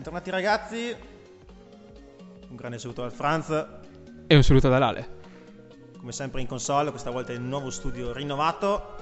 [0.00, 0.96] Bentornati ragazzi,
[2.48, 3.50] un grande saluto al Franz,
[4.26, 5.18] E un saluto dall'Ale.
[5.98, 8.96] come sempre in console, questa volta in un nuovo studio rinnovato,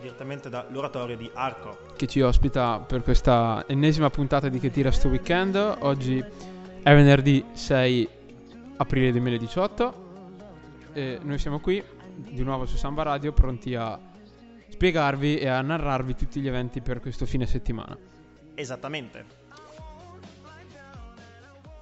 [0.00, 1.80] direttamente dall'oratorio di Arco.
[1.96, 5.54] che ci ospita per questa ennesima puntata di Che tira sto weekend.
[5.80, 8.08] Oggi è venerdì 6
[8.78, 9.94] aprile 2018
[10.94, 11.84] e noi siamo qui
[12.16, 14.00] di nuovo su Samba Radio pronti a
[14.70, 17.94] spiegarvi e a narrarvi tutti gli eventi per questo fine settimana.
[18.54, 19.44] Esattamente.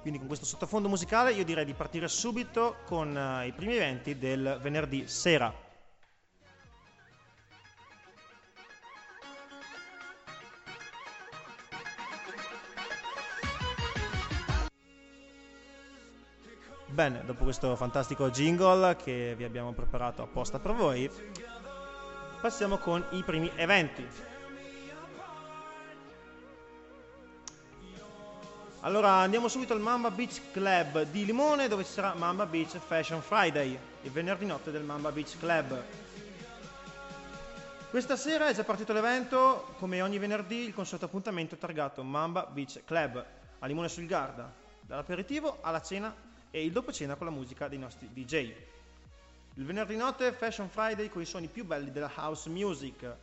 [0.05, 4.19] Quindi con questo sottofondo musicale io direi di partire subito con eh, i primi eventi
[4.19, 5.51] del venerdì sera.
[16.85, 21.09] Bene, dopo questo fantastico jingle che vi abbiamo preparato apposta per voi,
[22.39, 24.34] passiamo con i primi eventi.
[28.85, 33.19] Allora andiamo subito al Mamba Beach Club di Limone dove ci sarà Mamba Beach Fashion
[33.19, 35.83] Friday, il venerdì notte del Mamba Beach Club.
[37.89, 42.83] Questa sera è già partito l'evento, come ogni venerdì il consueto appuntamento targato Mamba Beach
[42.85, 43.25] Club
[43.57, 46.13] a Limone sul Garda, dall'aperitivo alla cena
[46.51, 48.53] e il dopo cena con la musica dei nostri DJ.
[49.55, 53.15] Il venerdì notte Fashion Friday con i suoni più belli della house music.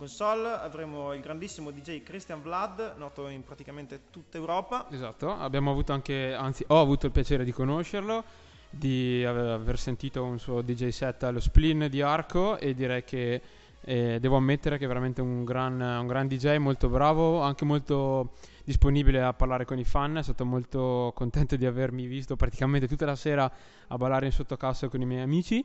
[0.00, 4.86] Console avremo il grandissimo DJ Christian Vlad, noto in praticamente tutta Europa.
[4.90, 8.24] Esatto, abbiamo avuto anche, anzi ho avuto il piacere di conoscerlo,
[8.70, 13.42] di aver sentito un suo DJ set allo Splin di Arco e direi che
[13.82, 18.36] eh, devo ammettere che è veramente un gran, un gran DJ, molto bravo, anche molto
[18.64, 23.04] disponibile a parlare con i fan, è stato molto contento di avermi visto praticamente tutta
[23.04, 23.52] la sera
[23.88, 25.62] a ballare in sottocassa con i miei amici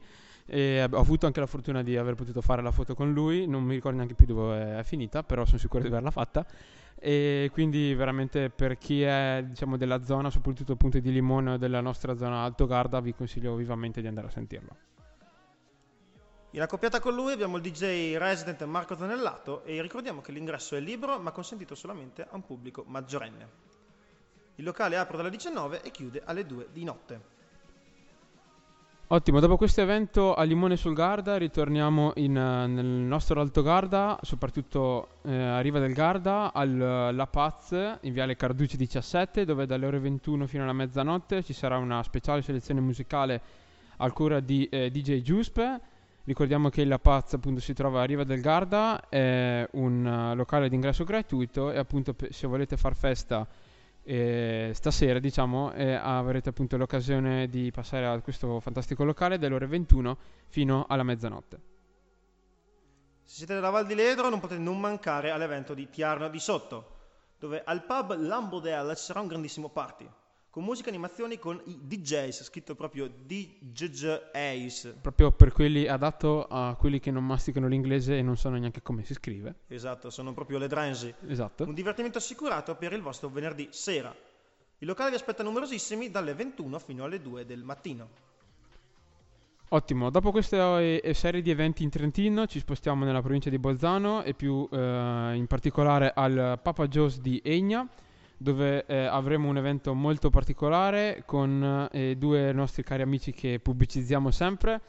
[0.48, 3.64] e ho avuto anche la fortuna di aver potuto fare la foto con lui, non
[3.64, 6.46] mi ricordo neanche più dove è finita, però sono sicuro di averla fatta
[6.98, 11.82] e quindi veramente per chi è diciamo della zona, soprattutto appunto di Limone o della
[11.82, 14.76] nostra zona Alto Garda, vi consiglio vivamente di andare a sentirlo.
[16.52, 20.80] In accoppiata con lui abbiamo il DJ resident Marco Zanellato e ricordiamo che l'ingresso è
[20.80, 23.74] libero ma consentito solamente a un pubblico maggiorenne.
[24.56, 27.35] Il locale apre dalle 19 e chiude alle 2 di notte.
[29.08, 34.18] Ottimo, dopo questo evento a Limone sul Garda ritorniamo in, eh, nel nostro Alto Garda,
[34.24, 39.86] soprattutto eh, a Riva del Garda, al La Paz in Viale Carducci 17, dove dalle
[39.86, 43.42] ore 21 fino alla mezzanotte ci sarà una speciale selezione musicale
[43.98, 45.80] al cura di eh, DJ Giuspe.
[46.24, 50.68] Ricordiamo che La Paz appunto si trova a Riva del Garda, è un eh, locale
[50.68, 53.46] d'ingresso gratuito e appunto se volete far festa
[54.08, 59.66] eh, stasera diciamo eh, avrete appunto l'occasione di passare a questo fantastico locale dalle ore
[59.66, 60.18] 21
[60.48, 61.62] fino alla mezzanotte.
[63.24, 66.94] Se siete della Val di Ledro non potete non mancare all'evento di Tiarno di Sotto,
[67.40, 70.08] dove al pub Lambodella ci sarà un grandissimo party,
[70.56, 74.96] con musica e animazioni con i DJs, scritto proprio DJs.
[75.02, 79.04] Proprio per quelli adatto a quelli che non masticano l'inglese e non sanno neanche come
[79.04, 79.56] si scrive.
[79.68, 81.14] Esatto, sono proprio le drangi.
[81.28, 81.66] Esatto.
[81.66, 84.16] Un divertimento assicurato per il vostro venerdì sera.
[84.78, 88.08] Il locale vi aspetta numerosissimi dalle 21 fino alle 2 del mattino.
[89.68, 94.24] Ottimo, dopo questa eh, serie di eventi in Trentino ci spostiamo nella provincia di Bolzano
[94.24, 97.86] e più eh, in particolare al Papa Joe's di Egna
[98.38, 104.32] dove eh, avremo un evento molto particolare con eh, due nostri cari amici che pubblicizziamo
[104.32, 104.82] sempre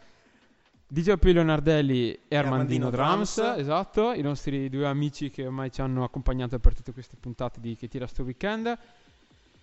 [0.89, 3.59] DJ Pio Nardelli e Armandino, Armandino Drums, Drums.
[3.59, 7.75] esatto, i nostri due amici che ormai ci hanno accompagnato per tutte queste puntate di
[7.75, 8.79] Che tira sto weekend.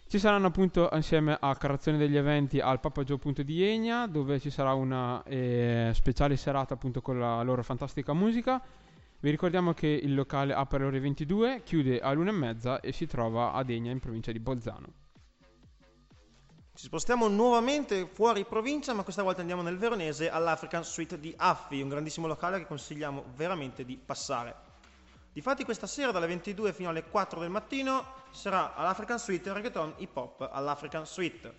[0.05, 4.39] Ci saranno appunto insieme a Carrazione degli eventi al Papa Joe appunto di Egna, dove
[4.41, 8.61] ci sarà una eh, speciale serata appunto con la loro fantastica musica.
[9.23, 13.53] Vi ricordiamo che il locale apre alle ore 22, chiude alle 1.30 e si trova
[13.53, 14.87] a Egna in provincia di Bolzano.
[16.73, 21.79] Ci spostiamo nuovamente fuori provincia, ma questa volta andiamo nel Veronese all'African Suite di Affi,
[21.79, 24.55] un grandissimo locale che consigliamo veramente di passare.
[25.31, 30.17] Difatti questa sera dalle 22 fino alle 4 del mattino sarà all'African Suite reggaeton hip
[30.17, 31.55] hop all'African Suite.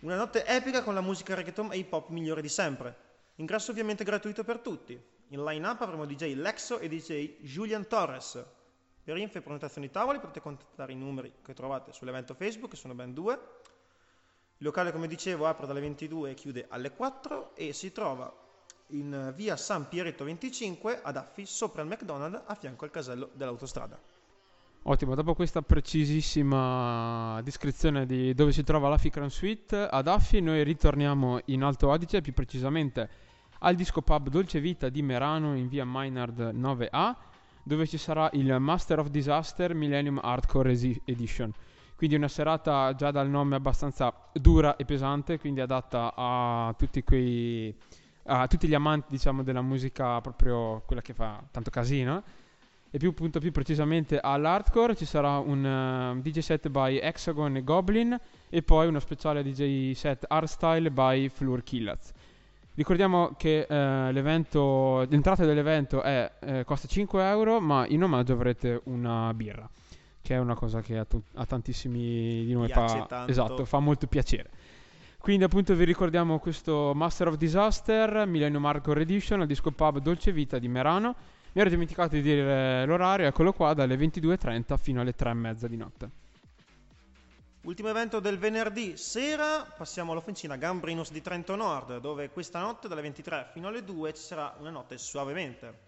[0.00, 2.96] Una notte epica con la musica reggaeton e hip hop migliore di sempre.
[3.36, 5.16] Ingresso ovviamente gratuito per tutti.
[5.30, 8.42] In line-up avremo DJ Lexo e DJ Julian Torres.
[9.04, 12.94] Per info e prenotazioni tavoli potete contattare i numeri che trovate sull'evento Facebook, che sono
[12.94, 13.32] ben due.
[14.58, 18.34] Il locale, come dicevo, apre dalle 22 e chiude alle 4 e si trova
[18.88, 24.00] in via San Pieretto 25 ad Affi, sopra il McDonald's, a fianco al casello dell'autostrada.
[24.84, 31.40] Ottimo, dopo questa precisissima descrizione di dove si trova l'African Suite ad Affi, noi ritorniamo
[31.46, 33.27] in Alto Adige, più precisamente
[33.60, 37.14] al disco pub Dolce Vita di Merano in via Maynard 9A,
[37.62, 40.72] dove ci sarà il Master of Disaster Millennium Hardcore
[41.04, 41.52] Edition.
[41.96, 47.74] Quindi una serata già dal nome abbastanza dura e pesante, quindi adatta a tutti quei
[48.30, 52.22] a tutti gli amanti, diciamo, della musica proprio quella che fa tanto casino.
[52.90, 55.64] E più, appunto, più precisamente all'hardcore ci sarà un
[56.16, 58.18] uh, DJ set by Hexagon e Goblin
[58.48, 62.12] e poi uno speciale DJ set Hardstyle by Floor Killers.
[62.78, 68.80] Ricordiamo che eh, l'evento, l'entrata dell'evento è, eh, costa 5 euro, ma in omaggio avrete
[68.84, 69.68] una birra,
[70.22, 74.06] che è una cosa che a, tu- a tantissimi di noi fa, esatto, fa molto
[74.06, 74.50] piacere.
[75.18, 80.30] Quindi appunto vi ricordiamo questo Master of Disaster, Millennium Hardcore Edition, al disco pub Dolce
[80.30, 81.16] Vita di Merano.
[81.54, 86.10] Mi ero dimenticato di dire l'orario, eccolo qua, dalle 22.30 fino alle 3.30 di notte.
[87.68, 93.02] Ultimo evento del venerdì sera, passiamo all'offencina Gambrinus di Trento Nord, dove questa notte dalle
[93.02, 95.78] 23 fino alle 2 ci sarà una notte suavemente.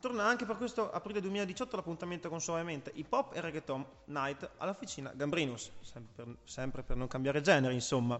[0.00, 5.12] Torna anche per questo aprile 2018 l'appuntamento con Suavemente Hip Hop e Reggaeton Night all'officina
[5.14, 8.18] Gambrinus, sempre sempre per non cambiare genere insomma.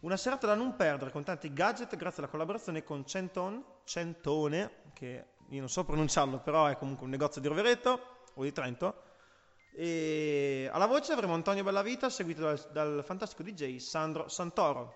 [0.00, 5.24] Una serata da non perdere con tanti gadget grazie alla collaborazione con Centon, Centone, che
[5.48, 9.05] io non so pronunciarlo però è comunque un negozio di Rovereto o di Trento,
[9.78, 14.94] e alla voce avremo Antonio Bellavita seguito dal, dal fantastico DJ Sandro Santoro.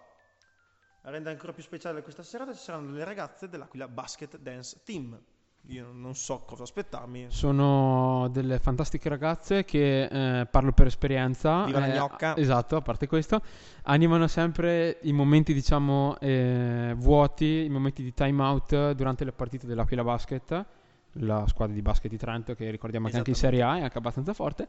[1.02, 5.20] A rendere ancora più speciale questa serata ci saranno le ragazze dell'Aquila Basket Dance Team.
[5.66, 7.26] Io non so cosa aspettarmi.
[7.28, 11.64] Sono delle fantastiche ragazze che eh, parlo per esperienza.
[11.64, 12.36] Viva la eh, gnocca.
[12.38, 13.42] Esatto, a parte questo,
[13.82, 19.66] animano sempre i momenti, diciamo, eh, vuoti, i momenti di time out durante le partite
[19.66, 20.66] dell'Aquila Basket
[21.14, 23.98] la squadra di basket di Trento che ricordiamo che anche in Serie A è anche
[23.98, 24.68] abbastanza forte.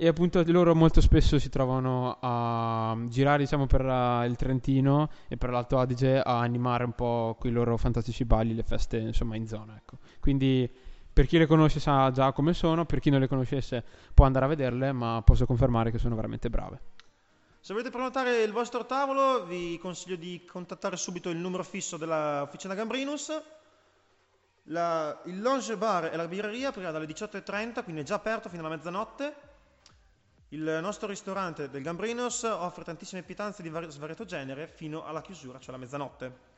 [0.00, 5.36] E appunto loro molto spesso si trovano a girare diciamo per uh, il Trentino e
[5.36, 9.48] per l'Alto Adige a animare un po' quei loro fantastici balli, le feste insomma in
[9.48, 9.98] zona ecco.
[10.20, 10.70] quindi
[11.12, 12.84] per chi le conosce sa già come sono.
[12.84, 13.82] Per chi non le conoscesse
[14.14, 16.80] può andare a vederle ma posso confermare che sono veramente brave.
[17.58, 22.74] Se volete prenotare il vostro tavolo vi consiglio di contattare subito il numero fisso dell'officina
[22.74, 23.32] Gambrinus
[24.68, 28.64] la, il lounge bar e la birreria aprirà dalle 18.30, quindi è già aperto fino
[28.64, 29.46] alla mezzanotte.
[30.50, 35.58] Il nostro ristorante del Gambrinos offre tantissime pietanze di var- svariato genere fino alla chiusura,
[35.58, 36.56] cioè la mezzanotte.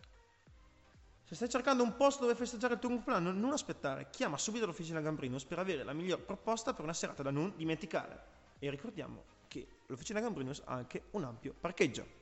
[1.25, 5.01] Se stai cercando un posto dove festeggiare il tuo compleanno, non aspettare, chiama subito l'officina
[5.01, 8.39] Gambrinos per avere la miglior proposta per una serata da non dimenticare.
[8.59, 12.19] E ricordiamo che l'officina Gambrinos ha anche un ampio parcheggio.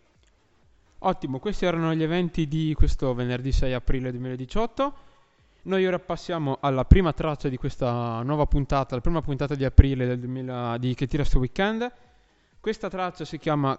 [1.00, 5.07] Ottimo, questi erano gli eventi di questo venerdì 6 aprile 2018.
[5.68, 10.06] Noi ora passiamo alla prima traccia di questa nuova puntata, la prima puntata di aprile
[10.06, 11.92] del 2000 di Che tira sto weekend.
[12.58, 13.78] Questa traccia si chiama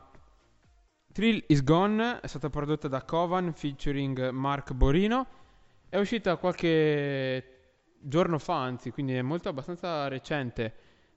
[1.11, 5.25] Thrill is Gone, è stata prodotta da Covan featuring Mark Borino.
[5.89, 10.73] È uscita qualche giorno fa, anzi, quindi è molto abbastanza recente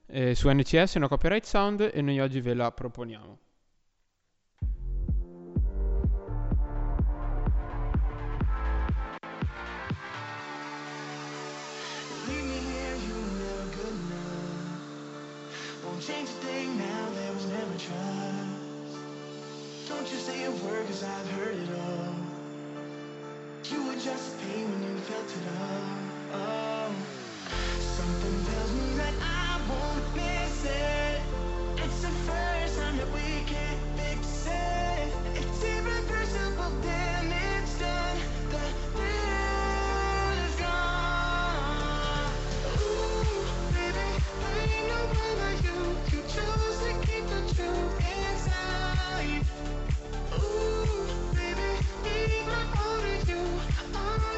[0.07, 3.39] eh, su NCS, una copyright sound e noi oggi ve la proponiamo.
[20.87, 22.15] Cause I've heard it all.
[23.71, 25.99] You were just pain when you felt it all.
[26.35, 26.95] Oh.
[27.79, 31.21] Something tells me that I won't miss it.
[31.77, 33.41] It's the first time that we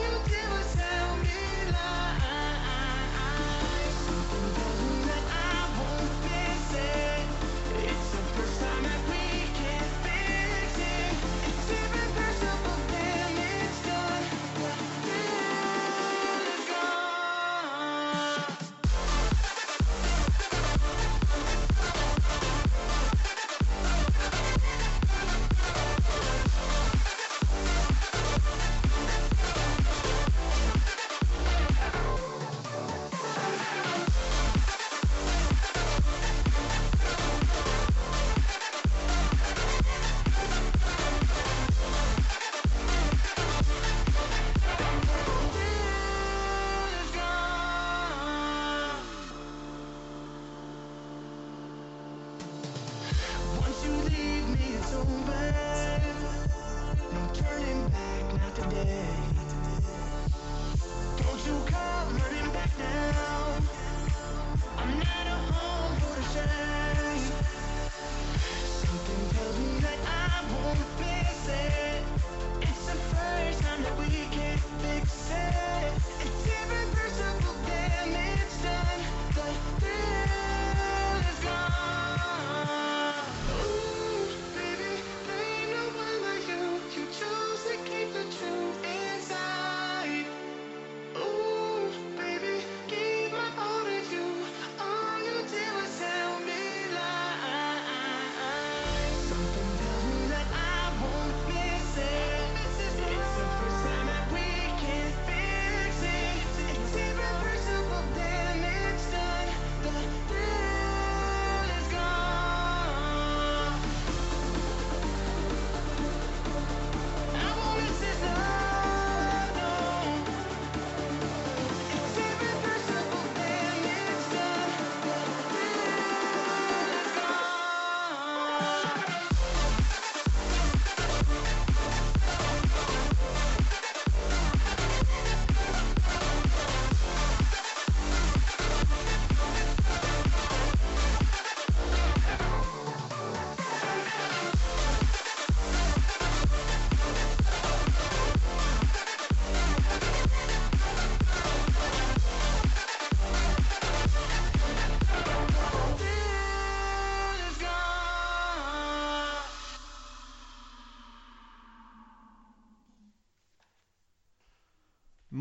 [0.03, 0.63] you give a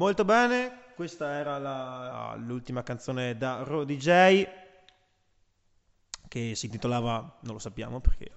[0.04, 4.46] Molto bene, questa era la- l'ultima canzone da Raw DJ
[6.28, 8.30] che si intitolava, non lo sappiamo perché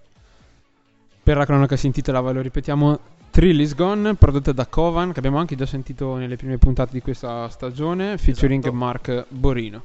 [1.25, 5.39] Per la cronaca si intitolava, lo ripetiamo, Thrill is Gone, prodotta da Covan, che abbiamo
[5.39, 8.77] anche già sentito nelle prime puntate di questa stagione, featuring Esatto.
[8.77, 9.83] Mark Borino.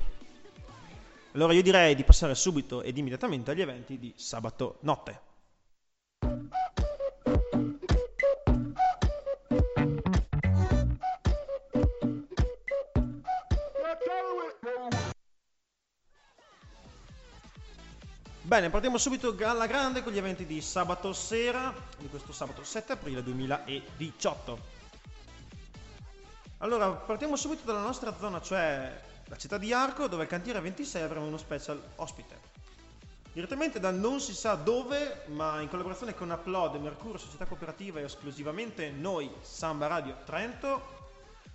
[1.32, 5.20] Allora io direi di passare subito ed immediatamente agli eventi di sabato notte.
[18.51, 22.91] Bene, partiamo subito alla grande con gli eventi di sabato sera, di questo sabato 7
[22.91, 24.60] aprile 2018.
[26.58, 31.01] Allora, partiamo subito dalla nostra zona, cioè la città di Arco, dove al cantiere 26
[31.01, 32.38] avremo uno special ospite.
[33.31, 38.03] Direttamente da non si sa dove, ma in collaborazione con Upload, Mercurio, Società Cooperativa e
[38.03, 41.13] esclusivamente noi, Samba Radio Trento,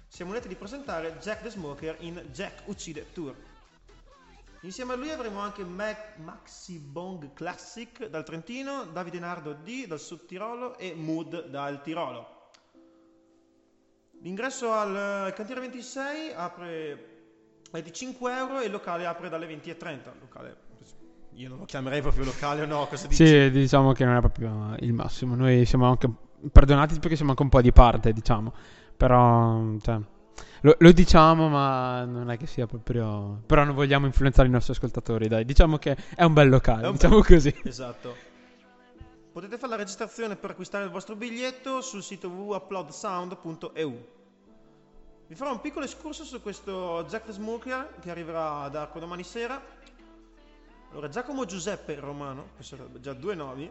[0.09, 3.35] siamo lieti di presentare Jack the Smoker in Jack Uccide Tour.
[4.61, 10.01] Insieme a lui avremo anche Mac- Maxi Bong Classic dal Trentino, Davide Nardo D dal
[10.01, 12.35] Sud Tirolo e Mood dal Tirolo.
[14.21, 17.15] L'ingresso al al cantiere 26 apre
[17.71, 19.91] è di 5 euro e il locale apre dalle 20.30.
[19.91, 20.57] Il Locale,
[21.35, 23.27] io non lo chiamerei proprio locale o no, cosa dici?
[23.27, 25.35] Sì, diciamo che non è proprio il massimo.
[25.35, 26.09] Noi siamo anche
[26.51, 28.53] perdonati perché siamo anche un po' di parte, diciamo.
[28.97, 30.01] Però, cioè,
[30.61, 33.43] lo, lo diciamo, ma non è che sia proprio.
[33.47, 35.45] Però non vogliamo influenzare i nostri ascoltatori, dai.
[35.45, 37.55] Diciamo che è un bel locale, un diciamo bel- così.
[37.65, 38.35] Esatto.
[39.33, 44.07] Potete fare la registrazione per acquistare il vostro biglietto sul sito www.uploadsound.eu.
[45.29, 49.25] Vi farò un piccolo escurso su questo Jack the Smoker che arriverà ad Arco domani
[49.25, 49.61] sera.
[50.91, 53.71] Allora, Giacomo Giuseppe Romano, questo sarebbe già due nomi,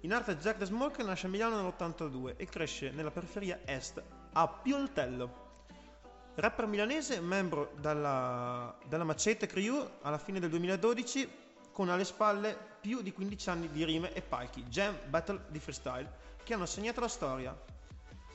[0.00, 4.02] in arte Jack the Smoker nasce a Milano nell'82 e cresce nella periferia est,
[4.32, 5.43] a Pioltello.
[6.36, 11.30] Rapper milanese, membro dalla, della Macete Crew alla fine del 2012,
[11.70, 16.10] con alle spalle più di 15 anni di rime e palchi, jam, battle di freestyle,
[16.42, 17.56] che hanno segnato la storia,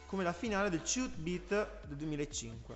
[0.06, 2.76] come la finale del Shoot Beat del 2005.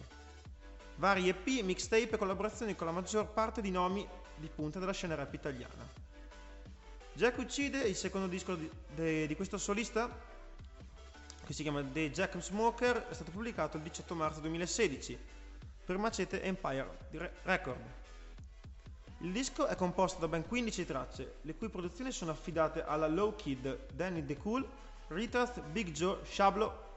[0.98, 5.16] Vari EP, mixtape e collaborazioni con la maggior parte di nomi di punta della scena
[5.16, 5.88] rap italiana.
[7.14, 10.10] Jack Uccide, il secondo disco di, de- di questo solista,
[11.46, 15.18] che si chiama The Jack Smoker, è stato pubblicato il 18 marzo 2016
[15.86, 16.98] per Macete Empire
[17.44, 17.80] Record.
[19.20, 23.36] Il disco è composto da ben 15 tracce, le cui produzioni sono affidate alla Low
[23.36, 24.68] Kid, Danny The Cool,
[25.08, 26.92] Ritath, Big Joe, Shablo,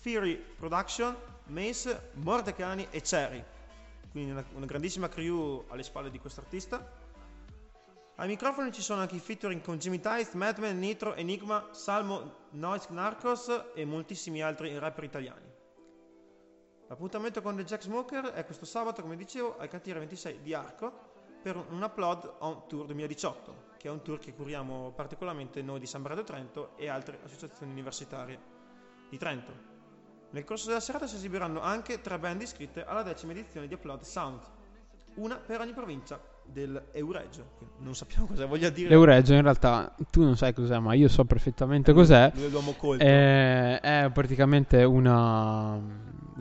[0.00, 3.44] Fury Production, Mace, Mordecani e Cherry.
[4.10, 6.97] Quindi una, una grandissima crew alle spalle di questo artista.
[8.20, 12.88] Ai microfoni ci sono anche i featuring con Jimmy Tice, Madman, Nitro, Enigma, Salmo, Noise
[12.90, 15.46] Narcos e moltissimi altri rapper italiani.
[16.88, 21.12] L'appuntamento con The Jack Smoker è questo sabato, come dicevo, al cantiere 26 di Arco
[21.40, 25.86] per un Upload on Tour 2018, che è un tour che curiamo particolarmente noi di
[25.86, 28.40] San Radio Trento e altre associazioni universitarie
[29.08, 29.52] di Trento.
[30.30, 34.02] Nel corso della serata si esibiranno anche tre band iscritte alla decima edizione di Upload
[34.02, 34.42] Sound,
[35.14, 37.56] una per ogni provincia dell'Euregio.
[37.80, 38.88] Non sappiamo cosa voglia dire.
[38.88, 42.32] L'Euregio in realtà tu non sai cos'è, ma io so perfettamente cos'è.
[42.34, 43.04] Lui è l'uomo colto.
[43.04, 45.80] Eh, è praticamente una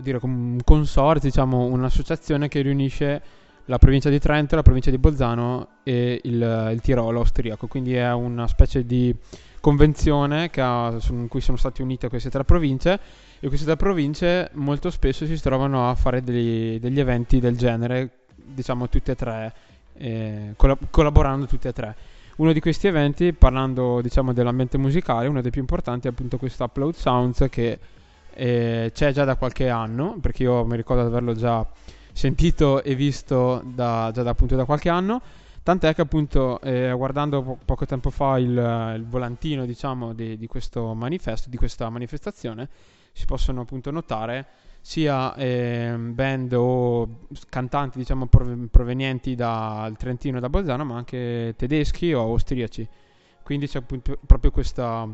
[0.01, 3.21] dire un consorzio, diciamo un'associazione che riunisce
[3.65, 7.67] la provincia di Trento, la provincia di Bolzano e il, il Tirolo austriaco.
[7.67, 9.13] Quindi è una specie di
[9.59, 12.99] convenzione che ha- in cui sono state unite queste tre province
[13.39, 18.25] e queste tre province molto spesso si trovano a fare degli, degli eventi del genere,
[18.35, 19.53] diciamo tutte e tre,
[19.97, 21.95] eh, colla- collaborando tutte e tre.
[22.37, 26.63] Uno di questi eventi, parlando diciamo dell'ambiente musicale, uno dei più importanti è appunto questo
[26.63, 27.79] Upload Sounds che
[28.33, 31.65] eh, c'è già da qualche anno, perché io mi ricordo di averlo già
[32.13, 35.19] sentito e visto da, già da, appunto da qualche anno.
[35.63, 40.47] Tant'è che appunto eh, guardando po- poco tempo fa il, il volantino diciamo di, di
[40.47, 42.69] questo manifesto, di questa manifestazione,
[43.11, 44.45] si possono appunto notare
[44.87, 51.55] sia ehm, band o cantanti diciamo prov- provenienti dal Trentino e da Bolzano, ma anche
[51.57, 52.87] tedeschi o austriaci.
[53.43, 55.05] Quindi c'è appunto proprio questa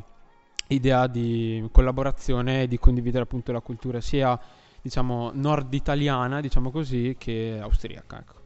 [0.67, 4.39] idea di collaborazione e di condividere appunto la cultura sia
[4.79, 8.41] diciamo nord italiana, diciamo così, che austriaca, ecco.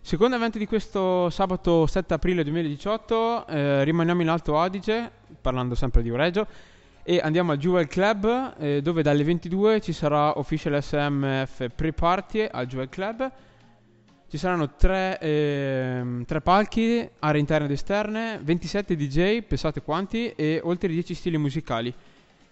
[0.00, 5.10] Secondo evento di questo sabato 7 aprile 2018, eh, rimaniamo in Alto Adige,
[5.42, 6.46] parlando sempre di Ureggio,
[7.04, 12.66] e andiamo al Jewel Club, eh, dove dalle 22 ci sarà Official SMF Pre-Party al
[12.66, 13.30] Jewel Club.
[14.28, 20.60] Ci saranno tre, ehm, tre palchi, aree interne ed esterne, 27 DJ, pensate quanti, e
[20.62, 21.92] oltre 10 stili musicali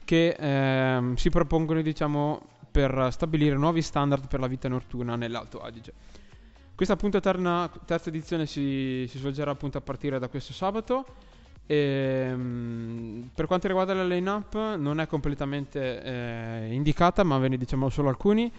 [0.04, 5.92] che ehm, si propongono, diciamo, per stabilire nuovi standard per la vita notturna nell'Alto Adige.
[6.74, 11.04] Questa appunto terna, terza edizione si, si, svolgerà appunto a partire da questo sabato.
[11.70, 17.56] E, um, per quanto riguarda la line-up non è completamente eh, indicata, ma ve ne
[17.56, 18.50] diciamo solo alcuni.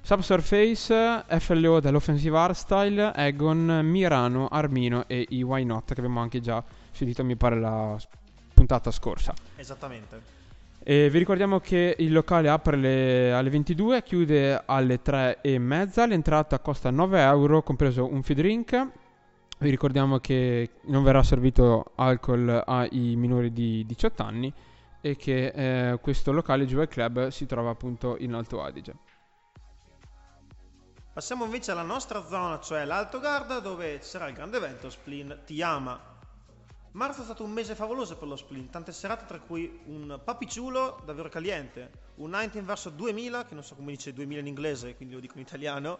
[0.00, 6.40] Subsurface, FLO dell'Offensive Art Style, Egon, Mirano, Armino e i Why Not che abbiamo anche
[6.40, 7.94] già sentito mi pare la
[8.54, 9.34] puntata scorsa.
[9.56, 10.18] Esattamente.
[10.82, 16.06] E vi ricordiamo che il locale apre le, alle 22, chiude alle 3 e mezza,
[16.06, 18.88] l'entrata costa 9 euro, compreso un feed drink.
[19.58, 24.52] Vi ricordiamo che non verrà servito alcol ai minori di 18 anni
[25.00, 28.94] e che eh, questo locale Jewel Club si trova appunto in Alto Adige.
[31.12, 36.14] Passiamo invece alla nostra zona, cioè l'Alto Garda, dove sarà il grande evento Splin Tiama
[36.96, 41.02] Marzo è stato un mese favoloso per lo sprint, tante serate tra cui un papiciulo
[41.04, 45.12] davvero caliente, un 19 verso 2000, che non so come dice 2000 in inglese, quindi
[45.12, 45.98] lo dico in italiano.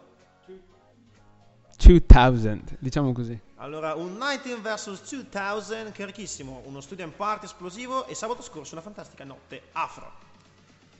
[1.76, 3.38] 2000, diciamo così.
[3.56, 8.82] Allora, un 19 vs 2000 che ricchissimo, uno student party esplosivo e sabato scorso una
[8.82, 10.24] fantastica notte afro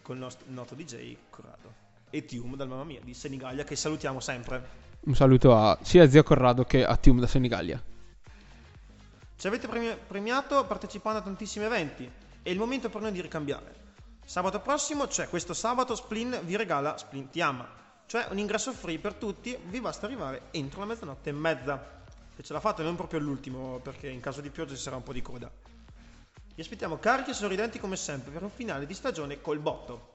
[0.03, 4.21] con il nostro noto DJ Corrado e Tium dal Mamma Mia di Senigallia che salutiamo
[4.21, 4.85] sempre.
[5.01, 7.83] Un saluto a sia zio Corrado che a Tium da Senigallia.
[9.37, 9.69] Ci avete
[10.07, 12.11] premiato partecipando a tantissimi eventi.
[12.41, 13.85] È il momento per noi di ricambiare.
[14.25, 17.69] Sabato prossimo, cioè questo sabato, Splin vi regala Splintiama,
[18.07, 21.95] cioè un ingresso free per tutti, vi basta arrivare entro la mezzanotte e mezza.
[22.37, 25.03] Se ce la fate non proprio all'ultimo, perché in caso di pioggia ci sarà un
[25.03, 25.51] po' di coda.
[26.55, 30.13] Vi aspettiamo carichi e sorridenti come sempre per un finale di stagione col botto.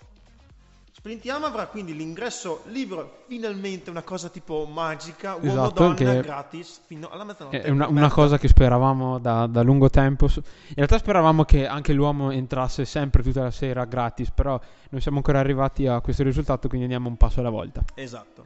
[1.02, 7.24] Splintiamo avrà quindi l'ingresso libero, finalmente una cosa tipo magica, uomo-donna esatto, gratis fino alla
[7.24, 7.64] mezzanotte.
[7.64, 10.28] È una, una cosa che speravamo da, da, lungo tempo.
[10.36, 14.60] In realtà speravamo che anche l'uomo entrasse sempre tutta la sera gratis, però
[14.92, 17.84] non siamo ancora arrivati a questo risultato, quindi andiamo un passo alla volta.
[17.96, 18.46] Esatto.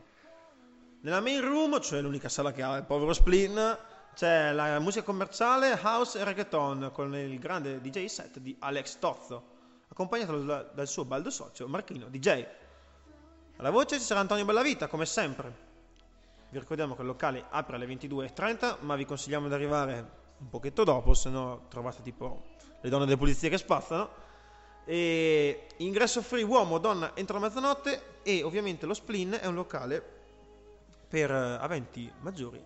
[1.01, 3.77] Nella main room, cioè l'unica sala che ha il povero Splin,
[4.15, 9.54] c'è la musica commerciale, house e reggaeton con il grande DJ set di Alex Tozzo
[9.87, 12.45] accompagnato dal, dal suo baldo socio Marchino DJ.
[13.57, 15.63] Alla voce ci sarà Antonio Bellavita, come sempre.
[16.49, 20.83] Vi ricordiamo che il locale apre alle 22.30, ma vi consigliamo di arrivare un pochetto
[20.83, 22.43] dopo, se no trovate tipo
[22.81, 24.23] le donne delle pulizie che spazzano.
[24.85, 30.03] E ingresso free uomo, donna entro la mezzanotte e ovviamente lo Splin è un locale
[31.07, 32.63] per uh, aventi maggiori.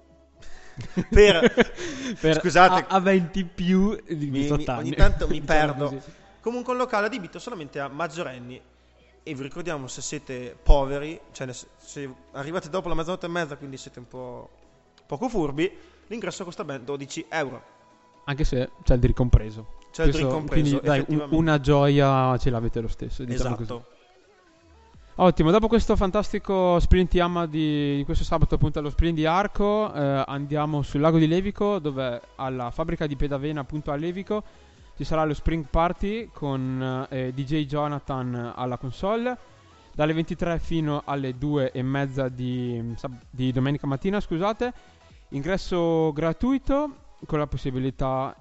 [1.10, 4.80] per, per scusate, a, aventi più di 18 anni.
[4.80, 5.86] Ogni tanto mi diciamo perdo.
[5.90, 6.12] Così.
[6.50, 8.60] Comunque un locale adibito solamente a maggiorenni.
[9.22, 13.78] E vi ricordiamo se siete poveri, cioè se arrivate dopo la mezzanotte e mezza, quindi
[13.78, 14.50] siete un po'
[15.06, 15.72] poco furbi,
[16.08, 17.62] l'ingresso costa ben 12 euro.
[18.24, 19.78] Anche se c'è il drink compreso.
[19.92, 20.80] C'è il drink compreso.
[20.80, 23.24] Quindi dai, una gioia ce l'avete lo stesso.
[23.24, 23.84] Diciamo esatto.
[23.84, 23.98] Così.
[25.22, 29.94] Ottimo, dopo questo fantastico sprint Yama di, di, questo sabato appunto allo sprint di Arco,
[29.94, 34.44] eh, andiamo sul lago di Levico dove alla fabbrica di Pedavena appunto a Levico
[35.00, 39.38] ci sarà lo Spring Party con eh, DJ Jonathan alla console
[39.94, 42.84] dalle 23 fino alle 2 e mezza di,
[43.30, 44.74] di domenica mattina scusate.
[45.30, 48.36] Ingresso gratuito con la possibilità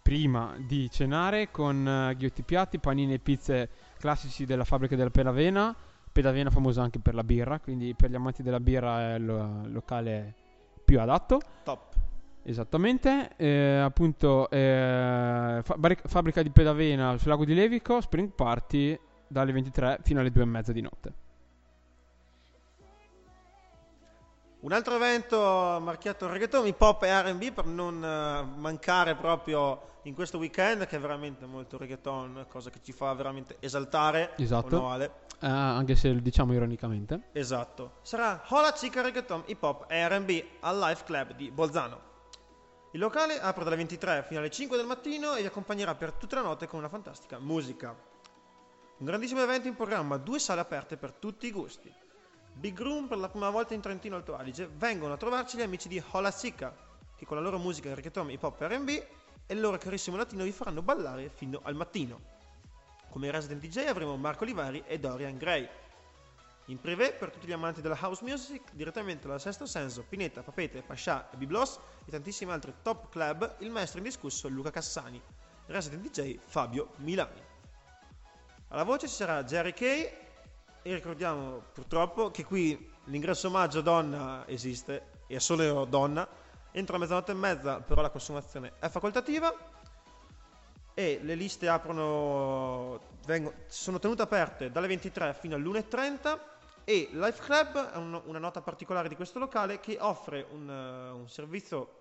[0.00, 5.74] prima di cenare con uh, ghiotti piatti, panini e pizze classici della fabbrica della Pedavena
[6.12, 9.24] Pedavena famosa anche per la birra quindi per gli amanti della birra è il
[9.72, 10.32] locale
[10.84, 11.40] più adatto.
[11.64, 11.87] Top
[12.48, 19.98] Esattamente, eh, appunto eh, fabbrica di pedavena sul lago di Levico, Spring Party dalle 23
[20.02, 21.12] fino alle 2 e mezza di notte.
[24.60, 30.14] Un altro evento marchiato reggaeton, hip hop e RB per non uh, mancare proprio in
[30.14, 34.32] questo weekend che è veramente molto reggaeton, cosa che ci fa veramente esaltare.
[34.38, 34.78] Esatto.
[34.86, 37.24] Uh, anche se diciamo ironicamente.
[37.32, 37.98] Esatto.
[38.00, 42.07] Sarà Hola Chica Reggaeton Hip Hop e RB al Life Club di Bolzano.
[42.92, 46.36] Il locale apre dalle 23 fino alle 5 del mattino e vi accompagnerà per tutta
[46.36, 47.94] la notte con una fantastica musica.
[48.98, 51.92] Un grandissimo evento in programma, due sale aperte per tutti i gusti.
[52.54, 55.86] Big Room per la prima volta in Trentino Alto Adige vengono a trovarci gli amici
[55.86, 56.74] di Hola Sicca,
[57.14, 60.44] che con la loro musica reggaeton, hip hop e R&B e il loro carissimo latino
[60.44, 62.20] vi faranno ballare fino al mattino.
[63.10, 65.68] Come resident DJ avremo Marco Livari e Dorian Gray.
[66.68, 70.82] In privé, per tutti gli amanti della house music, direttamente dal Sesto Senso, Pineta, Papete,
[70.82, 75.20] Pascià e Biblos e tantissimi altri top club, il maestro indiscusso Luca Cassani,
[75.66, 77.42] resident DJ Fabio Milani.
[78.68, 80.12] Alla voce ci sarà Jerry Kay
[80.82, 86.28] e ricordiamo purtroppo che qui l'ingresso omaggio donna esiste, e è solo donna,
[86.70, 89.54] entro la mezzanotte e mezza però la consumazione è facoltativa
[90.92, 96.56] e le liste aprono vengo- sono tenute aperte dalle 23 fino all'1.30
[96.88, 101.10] e Life Club è un- una nota particolare di questo locale che offre un, eh,
[101.10, 101.96] un servizio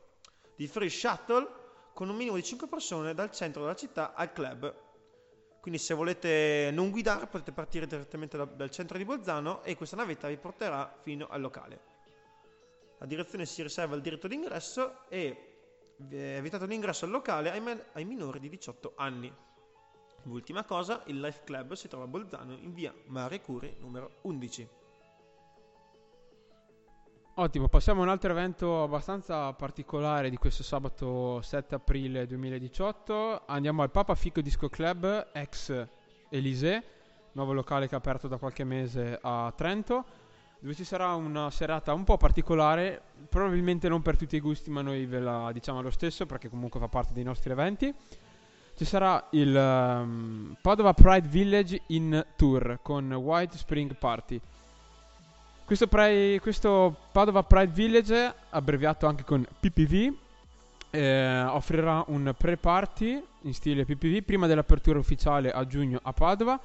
[0.56, 1.46] di free shuttle
[1.94, 4.74] con un minimo di 5 persone dal centro della città al club.
[5.60, 9.98] Quindi se volete non guidare potete partire direttamente da- dal centro di Bolzano e questa
[9.98, 11.82] navetta vi porterà fino al locale.
[13.00, 17.84] La direzione si riserva il diritto d'ingresso e è vietato l'ingresso al locale ai, men-
[17.92, 19.36] ai minori di 18 anni.
[20.28, 24.70] L'ultima cosa, il Life Club si trova a Bolzano in via Mare Curi numero 11.
[27.36, 33.44] Ottimo, passiamo a un altro evento abbastanza particolare di questo sabato 7 aprile 2018.
[33.46, 35.88] Andiamo al Papa Fico Disco Club, ex
[36.30, 36.84] Elise,
[37.32, 40.04] nuovo locale che è aperto da qualche mese a Trento,
[40.60, 44.82] dove ci sarà una serata un po' particolare, probabilmente non per tutti i gusti, ma
[44.82, 47.96] noi ve la diciamo lo stesso perché comunque fa parte dei nostri eventi.
[48.78, 54.40] Ci sarà il ehm, Padova Pride Village in tour con White Spring Party.
[55.66, 60.14] Questo, pre- questo Padova Pride Village, abbreviato anche con PPV,
[60.92, 66.60] eh, offrirà un pre-party in stile PPV prima dell'apertura ufficiale a giugno a Padova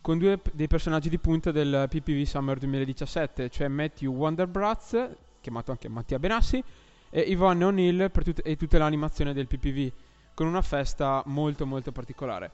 [0.00, 5.06] con due p- dei personaggi di punta del PPV Summer 2017, cioè Matthew Wonderbratz,
[5.42, 6.64] chiamato anche Mattia Benassi,
[7.10, 9.92] e Yvonne O'Neill tut- e tutta l'animazione del PPV,
[10.34, 12.50] con una festa molto molto particolare.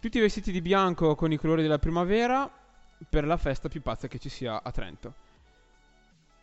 [0.00, 2.50] Tutti vestiti di bianco con i colori della primavera
[3.08, 5.14] per la festa più pazza che ci sia a Trento.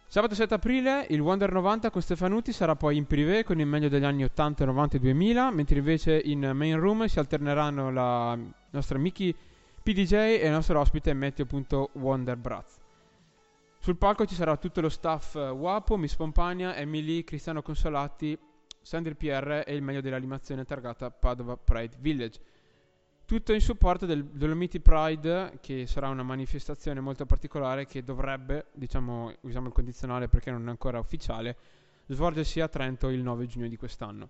[0.10, 3.90] Sabato 7 aprile il Wonder 90 con Stefanuti sarà poi in privé con il meglio
[3.90, 8.38] degli anni 80, 90 e 2000, mentre invece in main room si alterneranno la
[8.70, 9.36] nostra Mickey
[9.84, 12.78] PDJ e il nostro ospite Matthew.Wonderbratz.
[13.80, 18.38] Sul palco ci sarà tutto lo staff eh, Wapo, Miss Pompania, Emily, Cristiano Consolati,
[18.88, 22.40] Sandri PR e il meglio dell'animazione targata Padova Pride Village.
[23.26, 29.34] Tutto in supporto del Dolomiti Pride, che sarà una manifestazione molto particolare che dovrebbe, diciamo,
[29.42, 31.58] usiamo il condizionale perché non è ancora ufficiale,
[32.08, 34.30] svolgersi a Trento il 9 giugno di quest'anno.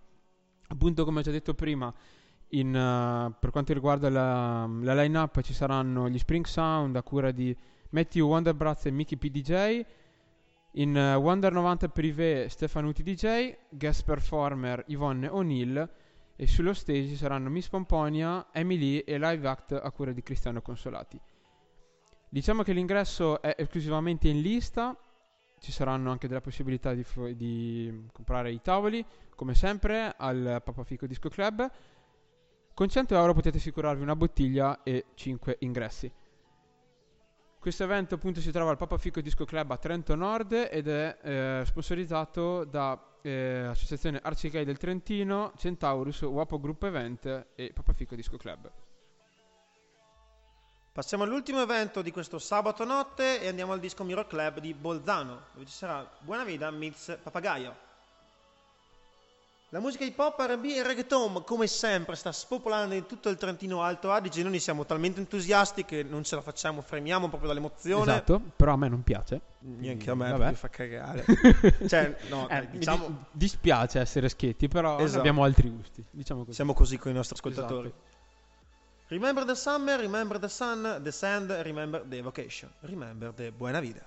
[0.70, 1.94] Appunto, come ho già detto prima,
[2.50, 7.30] in, eh, per quanto riguarda la, la line-up ci saranno gli Spring Sound a cura
[7.30, 7.56] di
[7.92, 9.86] Matthew Wonderbratz e Mickey PDJ,
[10.78, 15.90] in eh, Wonder 90 Privé Stefanuti DJ, guest performer Yvonne O'Neill
[16.36, 21.20] e sullo stage saranno Miss Pomponia, Emily e live act a cura di Cristiano Consolati.
[22.30, 24.96] Diciamo che l'ingresso è esclusivamente in lista,
[25.60, 30.84] ci saranno anche delle possibilità di, fu- di comprare i tavoli, come sempre, al Papa
[30.84, 31.68] Fico Disco Club.
[32.76, 36.12] Con 100 euro potete assicurarvi una bottiglia e 5 ingressi.
[37.60, 41.18] Questo evento appunto si trova al Papa Fico Disco Club a Trento Nord ed è
[41.22, 48.16] eh, sponsorizzato da eh, Associazione Arcigay del Trentino, Centaurus, Wapo Group Event e Papa Fico
[48.16, 48.72] Disco Club.
[50.94, 55.48] Passiamo all'ultimo evento di questo sabato notte e andiamo al Disco Mirror Club di Bolzano,
[55.54, 57.87] dove ci sarà Buona Vida meets Papagaio.
[59.72, 63.82] La musica hip hop, R&B e reggaeton, come sempre, sta spopolando in tutto il Trentino
[63.82, 64.42] Alto Adige.
[64.42, 68.10] Noi siamo talmente entusiasti che non ce la facciamo, fremiamo proprio dall'emozione.
[68.14, 69.42] Esatto, però a me non piace.
[69.60, 70.38] Neanche a me, Vabbè.
[70.54, 71.26] perché fa cagare.
[71.86, 75.20] cioè, no, Eh, mi diciamo, di- dispiace essere schetti, però Esatto.
[75.20, 76.02] abbiamo altri gusti.
[76.12, 76.54] Diciamo così.
[76.56, 77.88] siamo così con i nostri ascoltatori.
[77.90, 78.16] Esatto.
[79.10, 84.02] Remember the summer, remember the sun, the sand, remember the vocation, remember the buena vida.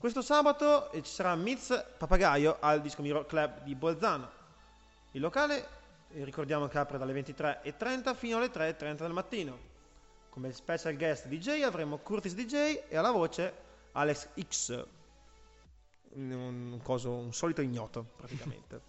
[0.00, 4.30] Questo sabato ci sarà Miz Papagaio al Disco Miro Club di Bolzano.
[5.10, 5.68] Il locale,
[6.12, 9.58] eh, ricordiamo che apre dalle 23.30 fino alle 3.30 del mattino.
[10.30, 13.52] Come special guest DJ avremo Curtis DJ e alla voce
[13.92, 14.86] Alex X,
[16.14, 18.80] un coso- un solito ignoto praticamente.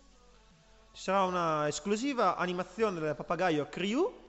[0.95, 4.20] Ci sarà una esclusiva animazione del papagaio Crew,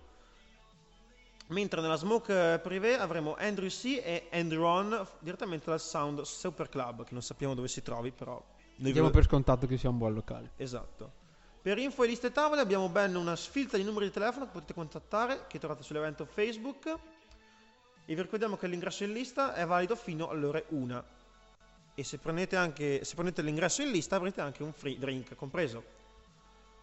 [1.52, 6.68] mentre nella Smoke eh, Privé avremo Andrew C e Andrew On direttamente dal Sound Super
[6.68, 8.42] Club, che non sappiamo dove si trovi, però...
[8.74, 10.52] Diamo per scontato che sia un buon locale.
[10.56, 11.20] Esatto.
[11.62, 14.74] Per info e liste tavole abbiamo ben una sfilza di numeri di telefono che potete
[14.74, 16.86] contattare, che trovate sull'evento Facebook.
[16.86, 21.04] E vi ricordiamo che l'ingresso in lista è valido fino alle ore 1.
[21.94, 26.00] E se prendete, anche, se prendete l'ingresso in lista avrete anche un free drink compreso.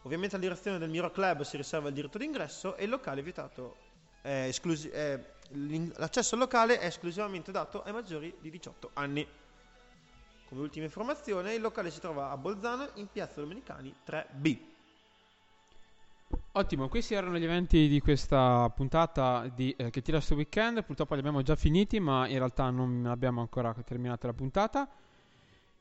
[0.03, 3.23] Ovviamente la direzione del Miro Club si riserva il diritto d'ingresso e il locale è
[3.23, 3.88] vietato.
[4.21, 4.91] È esclusi-
[5.51, 9.27] l'in- l'accesso al locale è esclusivamente dato ai maggiori di 18 anni.
[10.47, 14.57] Come ultima informazione, il locale si trova a Bolzano in piazza Domenicani 3B.
[16.53, 20.83] Ottimo, questi erano gli eventi di questa puntata di eh, Che tira sto weekend.
[20.83, 24.87] Purtroppo li abbiamo già finiti, ma in realtà non abbiamo ancora terminato la puntata.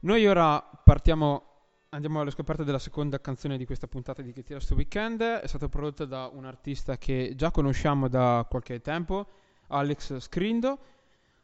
[0.00, 1.57] Noi ora partiamo
[1.90, 5.22] andiamo alla scoperta della seconda canzone di questa puntata di Che tira sto weekend.
[5.22, 9.26] È stata prodotta da un artista che già conosciamo da qualche tempo,
[9.68, 10.78] Alex Scrindo.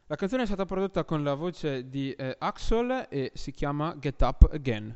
[0.07, 4.21] La canzone è stata prodotta con la voce di eh, Axel e si chiama Get
[4.21, 4.95] Up Again.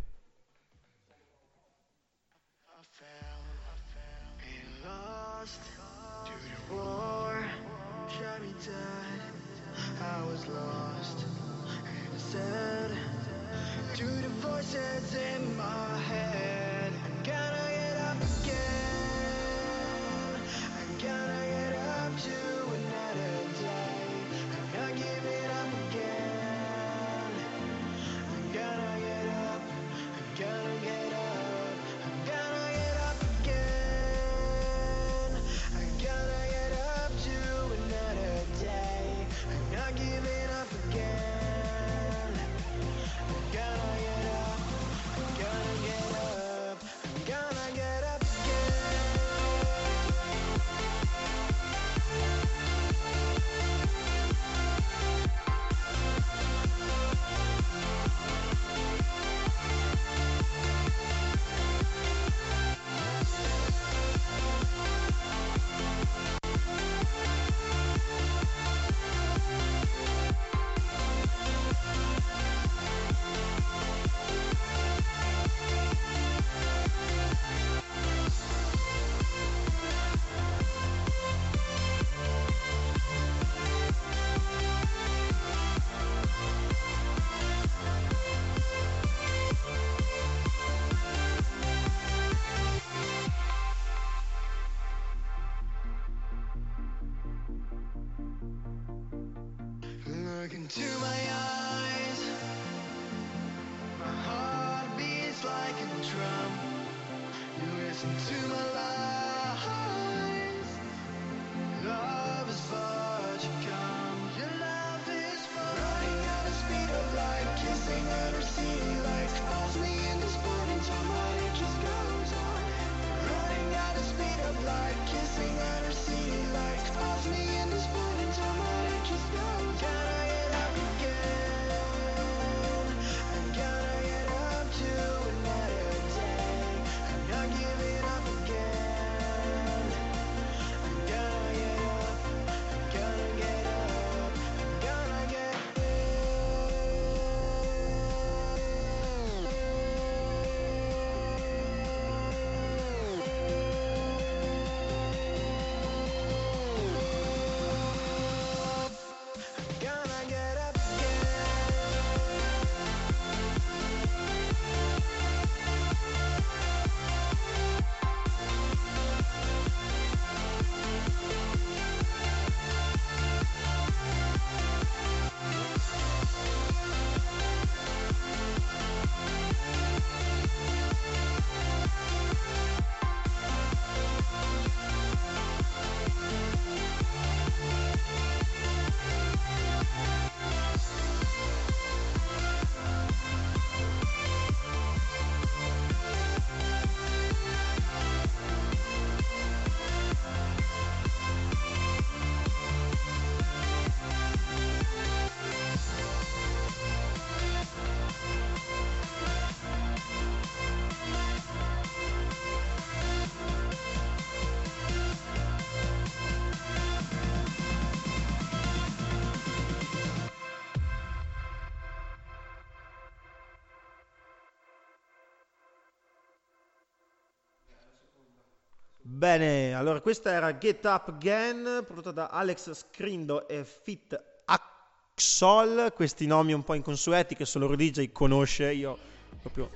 [229.29, 236.25] Bene, allora questa era Get Up Again, prodotta da Alex Scrindo e Fit Axol, questi
[236.25, 238.97] nomi un po' inconsueti che solo DJ conosce, io
[239.39, 239.69] proprio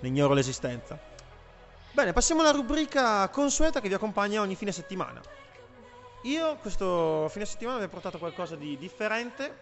[0.00, 0.98] ne ignoro l'esistenza.
[1.92, 5.20] Bene, passiamo alla rubrica consueta che vi accompagna ogni fine settimana.
[6.22, 9.56] Io questo fine settimana vi ho portato qualcosa di differente,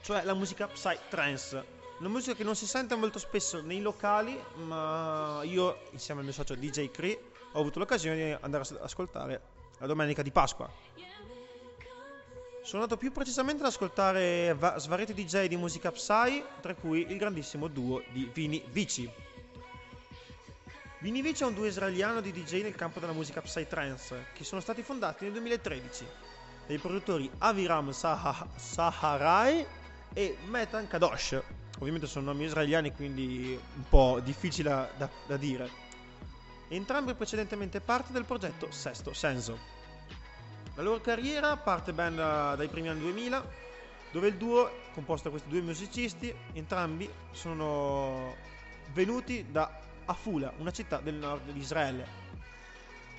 [0.00, 1.64] cioè la musica Psy Trance.
[2.00, 6.34] Una musica che non si sente molto spesso nei locali, ma io insieme al mio
[6.34, 9.40] socio DJ Cree ho avuto l'occasione di andare ad ascoltare
[9.78, 10.70] la domenica di Pasqua.
[12.62, 17.16] Sono andato più precisamente ad ascoltare va- svariati DJ di musica Psy, tra cui il
[17.16, 19.10] grandissimo duo di Vini Vici.
[21.00, 24.44] Vini Vici è un duo israeliano di DJ nel campo della musica Psy Trance, che
[24.44, 26.06] sono stati fondati nel 2013
[26.66, 29.66] dai produttori Aviram Saha- Saharai
[30.12, 31.42] e Metan Kadosh.
[31.78, 35.68] ovviamente sono nomi israeliani, quindi un po' difficile da, da dire.
[36.72, 39.58] Entrambi precedentemente parte del progetto Sesto Senso.
[40.74, 43.44] La loro carriera parte ben dai primi anni 2000,
[44.10, 48.34] dove il duo, composto da questi due musicisti, entrambi sono
[48.94, 49.70] venuti da
[50.06, 52.06] Afula, una città del nord di Israele.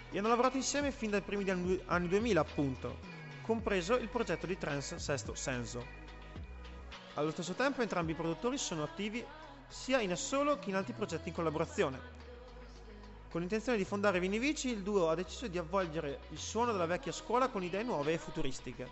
[0.09, 1.47] E hanno lavorato insieme fin dai primi
[1.85, 2.97] anni 2000, appunto,
[3.43, 5.85] compreso il progetto di trance Sesto Senso.
[7.13, 9.23] Allo stesso tempo entrambi i produttori sono attivi
[9.67, 12.12] sia in assolo che in altri progetti in collaborazione.
[13.33, 17.11] Con l'intenzione di fondare Vinivici, il duo ha deciso di avvolgere il suono della vecchia
[17.11, 18.87] scuola con idee nuove e futuristiche.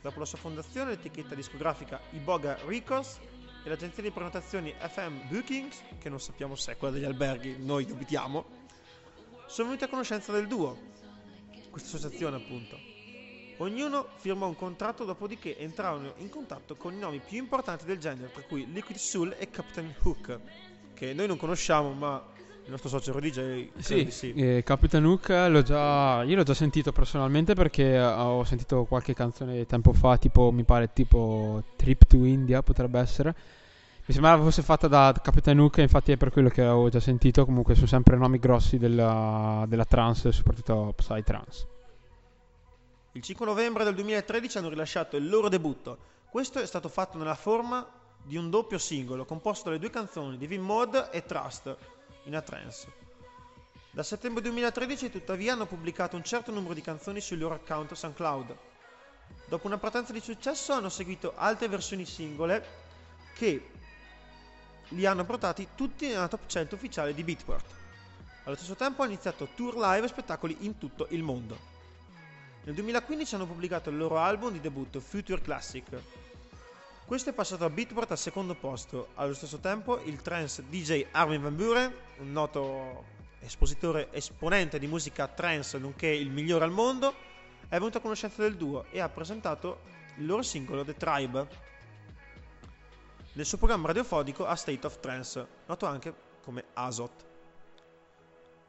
[0.00, 3.20] Dopo la sua fondazione, l'etichetta discografica Iboga Records
[3.62, 7.84] e l'agenzia di prenotazioni FM Bookings, che non sappiamo se è quella degli alberghi, noi
[7.84, 8.46] dubitiamo,
[9.46, 10.78] sono venuti a conoscenza del duo,
[11.68, 12.78] questa associazione appunto.
[13.58, 18.32] Ognuno firmò un contratto, dopodiché entrarono in contatto con i nomi più importanti del genere,
[18.32, 20.40] tra cui Liquid Soul e Captain Hook,
[20.94, 22.32] che noi non conosciamo, ma
[22.64, 23.68] il nostro socio Rudy J.
[23.76, 24.32] Sì, sì.
[24.32, 29.66] Eh, Captain Hook l'ho già, io l'ho già sentito personalmente perché ho sentito qualche canzone
[29.66, 33.34] tempo fa, tipo mi pare tipo Trip to India potrebbe essere.
[34.06, 37.44] Mi sembrava fosse fatta da Captain Hook, infatti è per quello che avevo già sentito.
[37.44, 41.66] Comunque sono sempre nomi grossi della, della trance, soprattutto Psytrance.
[43.12, 45.98] Il 5 novembre del 2013 hanno rilasciato il loro debutto.
[46.28, 47.86] Questo è stato fatto nella forma
[48.22, 51.76] di un doppio singolo composto dalle due canzoni di Vim Mod e Trust
[52.24, 53.02] in a trance.
[53.90, 58.56] Da settembre 2013 tuttavia hanno pubblicato un certo numero di canzoni sui loro account SoundCloud.
[59.46, 62.82] Dopo una partenza di successo hanno seguito altre versioni singole
[63.34, 63.70] che
[64.88, 67.64] li hanno portati tutti nella top 100 ufficiale di Beatport.
[68.44, 71.72] Allo stesso tempo hanno iniziato tour live e spettacoli in tutto il mondo.
[72.64, 75.84] Nel 2015 hanno pubblicato il loro album di debutto Future Classic.
[77.06, 79.08] Questo è passato a Beatport al secondo posto.
[79.16, 83.04] Allo stesso tempo il trance DJ Armin Van Buren, un noto
[83.40, 87.14] espositore esponente di musica trance nonché il migliore al mondo,
[87.68, 89.80] è venuto a conoscenza del duo e ha presentato
[90.16, 91.48] il loro singolo The Tribe
[93.34, 97.24] nel suo programma radiofonico A State of Trance, noto anche come ASOT.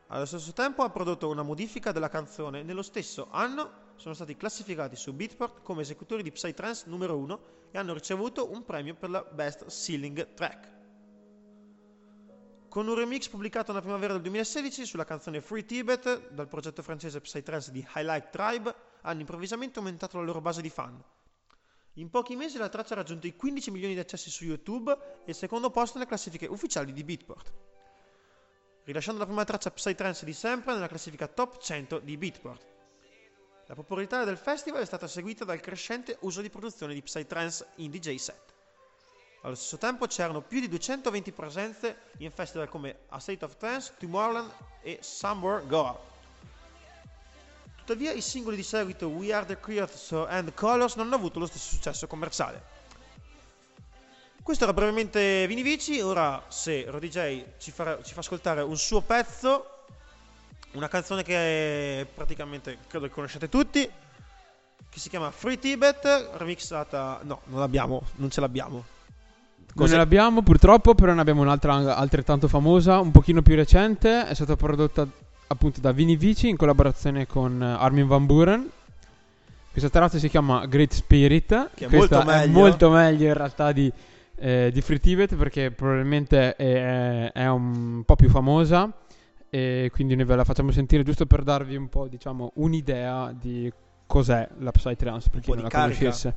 [0.07, 4.95] Allo stesso tempo ha prodotto una modifica della canzone nello stesso anno sono stati classificati
[4.95, 7.39] su Beatport come esecutori di Psytrance numero 1
[7.71, 10.73] e hanno ricevuto un premio per la Best Ceiling Track.
[12.69, 17.21] Con un remix pubblicato nella primavera del 2016 sulla canzone Free Tibet dal progetto francese
[17.21, 21.01] Psytrance di Highlight Tribe, hanno improvvisamente aumentato la loro base di fan.
[21.93, 25.29] In pochi mesi la traccia ha raggiunto i 15 milioni di accessi su YouTube e
[25.29, 27.53] il secondo posto nelle classifiche ufficiali di Beatport,
[28.83, 32.74] rilasciando la prima traccia Psytrance di sempre nella classifica top 100 di Beatport.
[33.67, 37.89] La popolarità del festival è stata seguita dal crescente uso di produzione di Psytrance in
[37.89, 38.53] DJ set.
[39.41, 43.93] Allo stesso tempo c'erano più di 220 presenze in festival come A State of Trance,
[43.97, 44.51] Tomorrowland
[44.83, 45.99] e Somewhere Goa.
[47.75, 51.47] Tuttavia i singoli di seguito We Are The Creators and Colors non hanno avuto lo
[51.47, 52.73] stesso successo commerciale.
[54.43, 59.74] Questo era brevemente Vini Vici, ora se RoDJ ci, ci fa ascoltare un suo pezzo
[60.75, 63.89] una canzone che praticamente credo che conoscete tutti,
[64.89, 67.19] che si chiama Free Tibet, remixata...
[67.23, 68.83] No, non l'abbiamo, non ce l'abbiamo.
[69.57, 69.79] Cos'è?
[69.79, 74.33] Non ce l'abbiamo purtroppo, però ne abbiamo un'altra altrettanto famosa, un pochino più recente, è
[74.33, 75.07] stata prodotta
[75.47, 78.69] appunto da Vini Vici in collaborazione con Armin Van Buren.
[79.71, 83.91] Questa traccia si chiama Great Spirit, che è molto, è molto meglio in realtà di,
[84.37, 88.89] eh, di Free Tibet perché probabilmente è, è un po' più famosa
[89.55, 93.71] e quindi noi ve la facciamo sentire giusto per darvi un po' diciamo un'idea di
[94.05, 95.97] cos'è la Psytrance per chi non la carica.
[95.97, 96.35] conoscesse.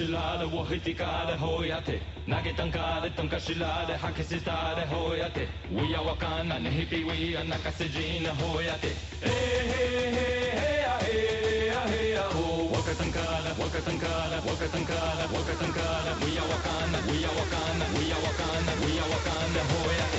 [0.00, 7.42] شلال وهتي كار هوياتي ناجي تنكار تنكا شلال حكي ستار هوياتي ويا وكانا نهبي ويا
[7.42, 8.92] ناكا سجين هوياتي
[9.24, 18.16] هي هي هي هي هي هو وكتنكار وكتنكار وكتنكار وكتنكار ويا وكانا ويا وكانا ويا
[18.24, 20.09] وكانا ويا وكانا هوياتي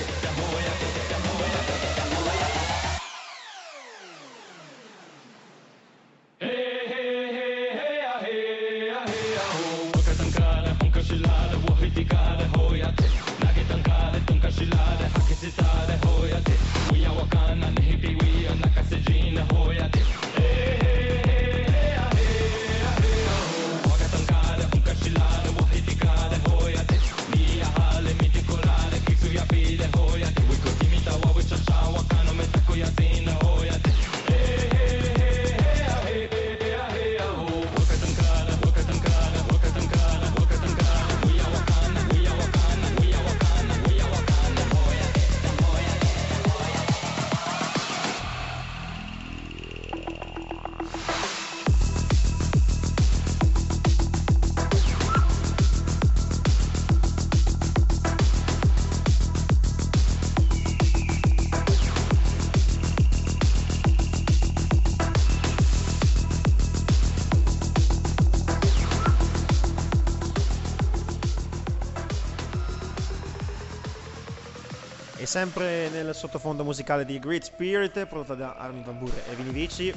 [75.32, 79.94] sempre nel sottofondo musicale di Great Spirit, prodotta da Armin Van Buren e Vini Vici,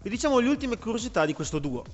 [0.00, 1.84] vi diciamo le ultime curiosità di questo duo.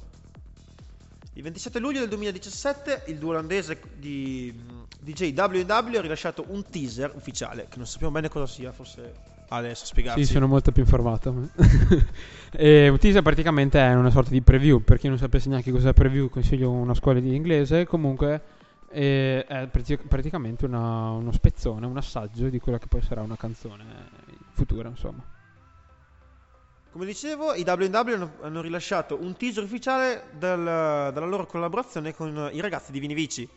[1.33, 6.63] Il 27 luglio del 2017 il duo olandese di mm, DJ WW ha rilasciato un
[6.65, 9.15] teaser ufficiale, che non sappiamo bene cosa sia, forse
[9.49, 10.25] Ale sa spiegarci.
[10.25, 11.49] Sì, sono molto più informato.
[12.53, 14.85] e un teaser praticamente è una sorta di preview.
[14.85, 17.87] Per chi non sapesse neanche cos'è preview, consiglio una scuola di inglese.
[17.87, 18.61] Comunque
[18.93, 23.37] eh, è prati- praticamente una- uno spezzone, un assaggio di quella che poi sarà una
[23.37, 23.85] canzone
[24.53, 25.23] futura, insomma.
[26.91, 32.51] Come dicevo, i WW hanno, hanno rilasciato un teaser ufficiale del- della loro collaborazione con
[32.53, 33.49] i ragazzi di Vini Vici.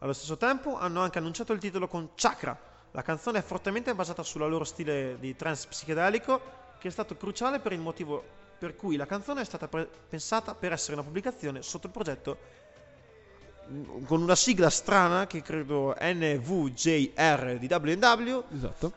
[0.00, 2.58] Allo stesso tempo hanno anche annunciato il titolo con Chakra.
[2.92, 6.40] La canzone è fortemente basata sul loro stile di trance psichedelico,
[6.78, 8.22] che è stato cruciale per il motivo
[8.58, 12.38] per cui la canzone è stata pre- pensata per essere una pubblicazione sotto il progetto
[14.04, 18.92] con una sigla strana che credo NVJR di WW Esatto.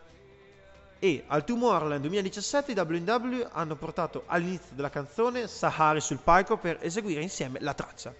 [0.97, 6.79] e al Tomorrowland 2017 i W&W hanno portato all'inizio della canzone Sahari sul palco per
[6.81, 8.13] eseguire insieme la traccia.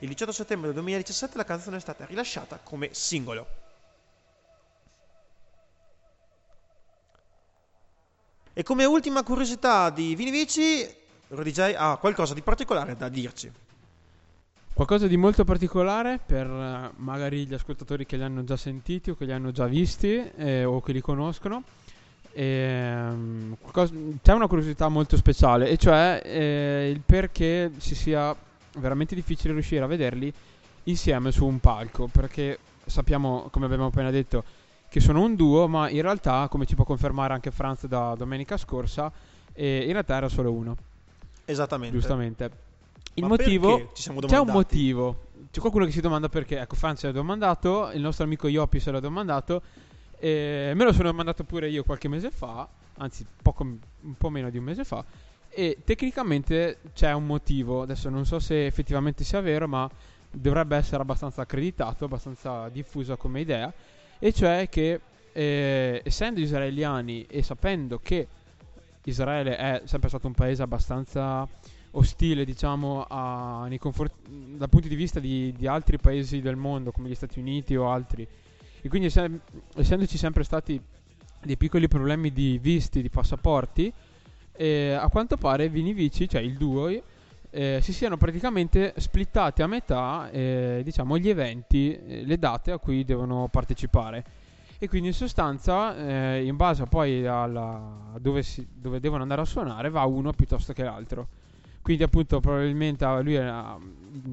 [0.00, 3.46] Il 18 settembre del 2017 la canzone è stata rilasciata come singolo.
[8.52, 10.94] E come ultima curiosità di Vini Vici,
[11.28, 13.52] Rudy J ha qualcosa di particolare da dirci.
[14.76, 19.16] Qualcosa di molto particolare per eh, magari gli ascoltatori che li hanno già sentiti o
[19.16, 21.62] che li hanno già visti eh, o che li conoscono.
[22.34, 28.36] Ehm, qualcosa- c'è una curiosità molto speciale e cioè eh, il perché si sia
[28.76, 30.30] veramente difficile riuscire a vederli
[30.82, 34.44] insieme su un palco perché sappiamo come abbiamo appena detto
[34.90, 38.58] che sono un duo ma in realtà come ci può confermare anche Franz da domenica
[38.58, 39.10] scorsa
[39.54, 40.76] eh, in realtà era solo uno
[41.46, 41.96] Esattamente.
[41.96, 42.65] giustamente
[43.16, 45.24] il Ma motivo ci siamo c'è un motivo.
[45.50, 46.58] C'è qualcuno che si domanda perché.
[46.58, 49.62] Ecco, Franz se l'ha domandato, il nostro amico Ioppi se l'ha domandato.
[50.18, 54.50] E me lo sono domandato pure io qualche mese fa, anzi poco, un po' meno
[54.50, 55.02] di un mese fa.
[55.48, 57.82] E tecnicamente c'è un motivo.
[57.82, 59.88] Adesso non so se effettivamente sia vero, ma
[60.30, 63.72] dovrebbe essere abbastanza accreditato, abbastanza diffuso come idea.
[64.18, 65.00] E cioè che
[65.32, 68.28] eh, essendo israeliani e sapendo che
[69.04, 71.48] Israele è sempre stato un paese abbastanza
[71.96, 77.08] ostile, diciamo, a- confort- dal punto di vista di, di altri paesi del mondo, come
[77.08, 78.26] gli Stati Uniti o altri.
[78.80, 79.40] E quindi, esse-
[79.74, 80.80] essendoci sempre stati
[81.42, 83.92] dei piccoli problemi di visti, di passaporti,
[84.52, 86.88] eh, a quanto pare Vini Vici, cioè il duo,
[87.50, 92.78] eh, si siano praticamente splittati a metà, eh, diciamo, gli eventi, eh, le date a
[92.78, 94.24] cui devono partecipare.
[94.78, 98.44] E quindi in sostanza, eh, in base poi alla, dove,
[98.74, 101.28] dove devono andare a suonare, va uno piuttosto che l'altro.
[101.86, 103.78] Quindi appunto probabilmente ah, lui ha,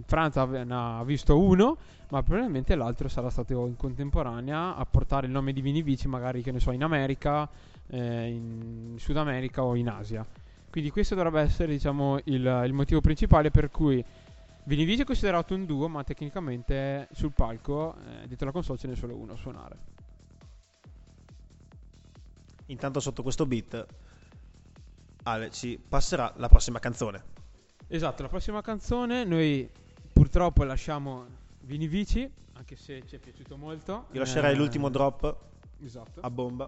[0.08, 1.78] Franz ave- ne ha visto uno,
[2.10, 6.42] ma probabilmente l'altro sarà stato in contemporanea a portare il nome di Vini Vici, magari
[6.42, 7.48] che ne so, in America,
[7.90, 10.26] eh, in Sud America o in Asia.
[10.68, 14.04] Quindi questo dovrebbe essere diciamo il, il motivo principale per cui
[14.64, 18.88] Vini Vici è considerato un duo, ma tecnicamente sul palco, eh, dietro la console ce
[18.88, 19.78] n'è solo uno a suonare.
[22.66, 23.86] Intanto sotto questo beat
[25.22, 27.33] Ale ci passerà la prossima canzone.
[27.94, 29.70] Esatto, la prossima canzone noi
[30.12, 31.28] purtroppo lasciamo
[31.60, 34.08] Vini Vici, anche se ci è piaciuto molto.
[34.14, 35.38] Io lascerei Eh, l'ultimo drop
[35.80, 36.20] Esatto.
[36.22, 36.68] a bomba.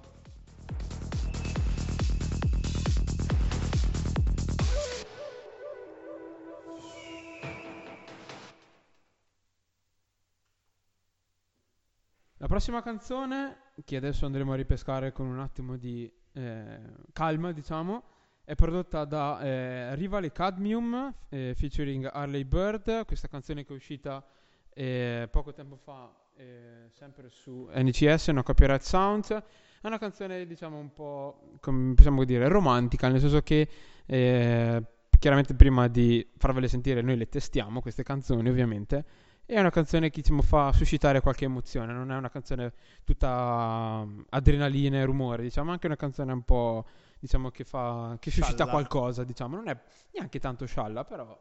[12.38, 16.80] La prossima canzone, che adesso andremo a ripescare con un attimo di eh,
[17.12, 18.14] calma, diciamo,
[18.46, 23.04] è prodotta da eh, Rivale Cadmium eh, featuring Harley Bird.
[23.06, 24.24] Questa canzone che è uscita
[24.72, 29.26] eh, poco tempo fa, eh, sempre su NCS, no copyright sound.
[29.34, 33.68] È una canzone, diciamo, un po', come possiamo dire, romantica, nel senso che
[34.06, 34.84] eh,
[35.18, 39.06] chiaramente prima di farvele sentire noi le testiamo, queste canzoni ovviamente.
[39.44, 42.74] È una canzone che diciamo, fa suscitare qualche emozione, non è una canzone
[43.04, 46.86] tutta um, adrenalina e rumore, diciamo, anche una canzone un po'
[47.26, 48.72] diciamo che fa che suscita Scialla.
[48.72, 49.78] qualcosa, diciamo, non è
[50.14, 51.38] neanche tanto scialla, però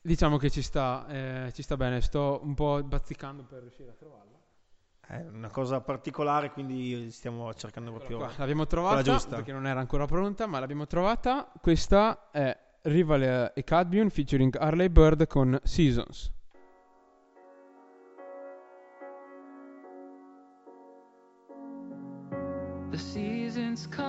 [0.00, 3.94] diciamo che ci sta eh, ci sta bene, sto un po' bazzicando per riuscire a
[3.94, 4.34] trovarla.
[5.08, 8.18] È una cosa particolare, quindi stiamo cercando proprio...
[8.18, 9.36] Qua, l'abbiamo trovata giusta.
[9.36, 11.48] perché non era ancora pronta, ma l'abbiamo trovata.
[11.60, 16.32] Questa è Rival e Cadmium featuring Harley Bird con Seasons.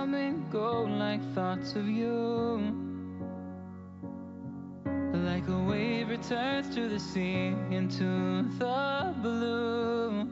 [0.08, 2.74] Come and go like thoughts of you.
[5.14, 10.30] Like a wave returns to the sea into the blue.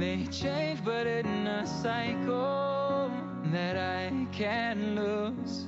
[0.00, 3.10] They change, but in a cycle
[3.52, 5.66] that I can't lose.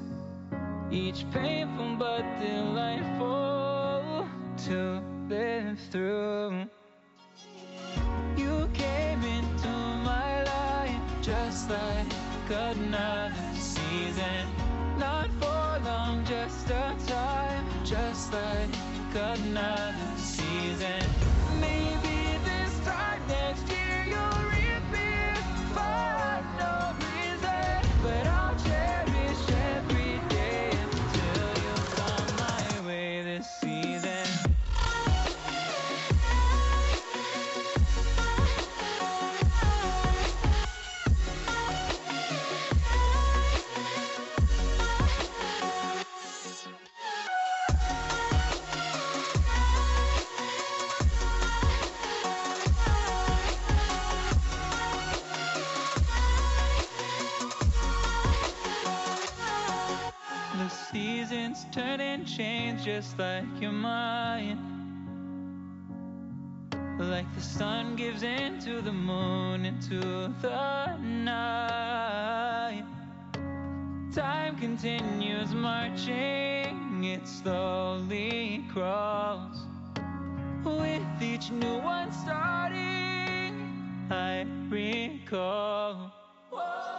[0.90, 4.26] Each painful but delightful
[4.66, 6.66] to live through.
[12.50, 14.46] Another season.
[14.98, 18.74] Not for long, just a time, just like
[19.14, 21.29] another season.
[61.80, 64.58] Turn and change just like your mind.
[66.98, 70.00] Like the sun gives into the moon, into
[70.42, 72.84] the night.
[74.14, 79.64] Time continues marching, it slowly crawls.
[80.62, 83.54] With each new one starting,
[84.10, 86.12] I recall.
[86.52, 86.89] You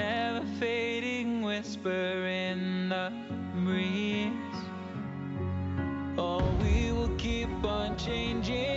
[0.00, 3.12] never fading whisper in the
[3.64, 4.58] breeze.
[6.16, 8.69] Oh, we will keep on changing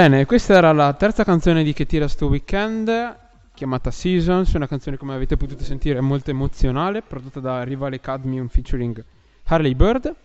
[0.00, 3.18] Bene, questa era la terza canzone di Che tira sto weekend,
[3.52, 9.04] chiamata Seasons, una canzone come avete potuto sentire molto emozionale, prodotta da Rivale Cadmium featuring
[9.44, 10.16] Harley Bird.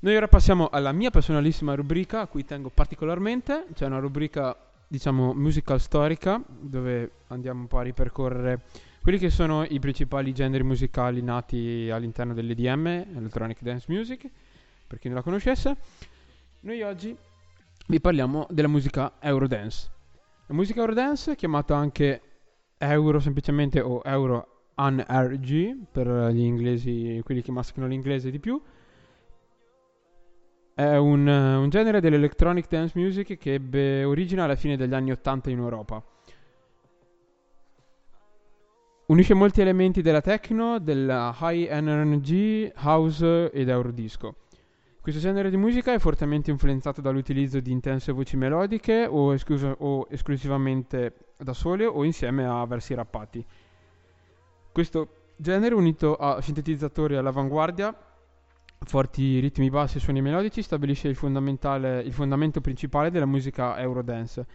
[0.00, 4.54] Noi ora passiamo alla mia personalissima rubrica, a cui tengo particolarmente, cioè una rubrica,
[4.86, 8.60] diciamo, musical storica, dove andiamo un po' a ripercorrere
[9.00, 14.28] quelli che sono i principali generi musicali nati all'interno dell'EDM, Electronic Dance Music,
[14.86, 15.76] per chi non la conoscesse.
[16.60, 17.16] Noi oggi
[17.88, 19.90] vi parliamo della musica Eurodance.
[20.48, 22.20] La musica Eurodance, chiamata anche
[22.78, 28.60] Euro semplicemente o Euro NRG per gli inglesi, quelli che masticano l'inglese di più,
[30.74, 35.50] è un, un genere dell'electronic dance music che ebbe origine alla fine degli anni 80
[35.50, 36.04] in Europa.
[39.06, 44.34] Unisce molti elementi della techno, della high energy, house ed eurodisco.
[45.06, 50.08] Questo genere di musica è fortemente influenzato dall'utilizzo di intense voci melodiche o, escluso- o
[50.10, 53.46] esclusivamente da sole o insieme a versi rappati.
[54.72, 57.96] Questo genere unito a sintetizzatori all'avanguardia,
[58.80, 61.16] forti ritmi bassi e suoni melodici stabilisce il,
[62.04, 64.46] il fondamento principale della musica Eurodance.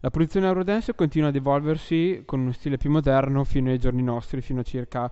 [0.00, 4.40] La produzione Eurodance continua ad evolversi con uno stile più moderno fino ai giorni nostri,
[4.40, 5.08] fino a circa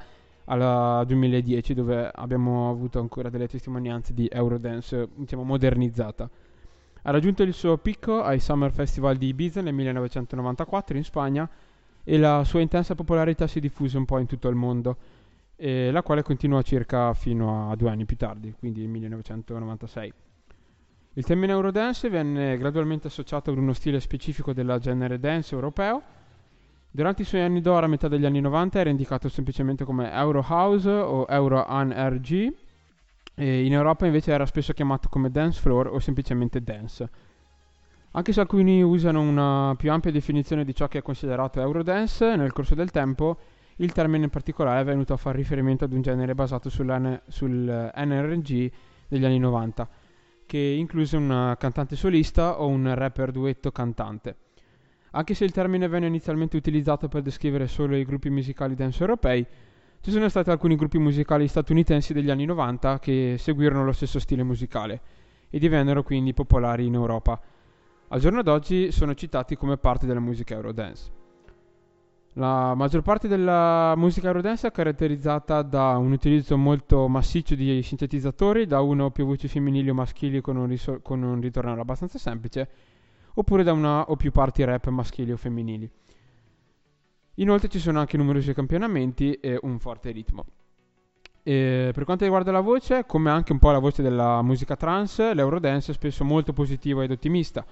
[0.46, 6.28] al 2010 dove abbiamo avuto ancora delle testimonianze di Eurodance diciamo modernizzata.
[7.02, 11.48] Ha raggiunto il suo picco ai Summer Festival di Ibiza nel 1994 in Spagna
[12.02, 14.96] e la sua intensa popolarità si diffuse un po' in tutto il mondo,
[15.56, 20.12] la quale continuò circa fino a due anni più tardi, quindi nel 1996.
[21.14, 26.02] Il termine Eurodance venne gradualmente associato ad uno stile specifico della genere dance europeo
[26.96, 30.42] Durante i suoi anni d'oro a metà degli anni 90 era indicato semplicemente come Euro
[30.48, 32.54] House o Euro RG
[33.34, 37.10] e in Europa invece era spesso chiamato come Dance Floor o semplicemente Dance.
[38.12, 42.52] Anche se alcuni usano una più ampia definizione di ciò che è considerato Eurodance, nel
[42.52, 43.36] corso del tempo
[43.76, 48.72] il termine in particolare è venuto a fare riferimento ad un genere basato sul NRG
[49.06, 49.86] degli anni 90,
[50.46, 54.36] che incluse un cantante solista o un rapper duetto cantante.
[55.16, 59.46] Anche se il termine venne inizialmente utilizzato per descrivere solo i gruppi musicali dance europei,
[60.02, 64.42] ci sono stati alcuni gruppi musicali statunitensi degli anni 90 che seguirono lo stesso stile
[64.42, 65.00] musicale
[65.48, 67.40] e divennero quindi popolari in Europa.
[68.08, 71.10] Al giorno d'oggi sono citati come parte della musica Eurodance.
[72.34, 78.66] La maggior parte della musica Eurodance è caratterizzata da un utilizzo molto massiccio di sintetizzatori,
[78.66, 82.18] da una o più voci femminili o maschili con un, risor- con un ritornello abbastanza
[82.18, 82.68] semplice,
[83.38, 85.88] oppure da una o più parti rap maschili o femminili.
[87.34, 90.44] Inoltre ci sono anche numerosi campionamenti e un forte ritmo.
[91.42, 95.34] E per quanto riguarda la voce, come anche un po' la voce della musica trance,
[95.34, 97.64] l'Eurodance è spesso molto positivo ed ottimista.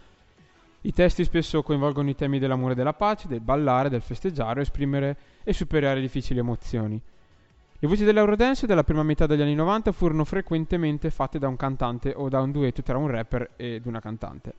[0.83, 5.17] I testi spesso coinvolgono i temi dell'amore e della pace, del ballare, del festeggiare, esprimere
[5.45, 7.01] e superare difficili emozioni.
[7.79, 12.13] Le voci dell'Eurodance della prima metà degli anni 90 furono frequentemente fatte da un cantante
[12.15, 14.53] o da un duetto tra un rapper ed una cantante.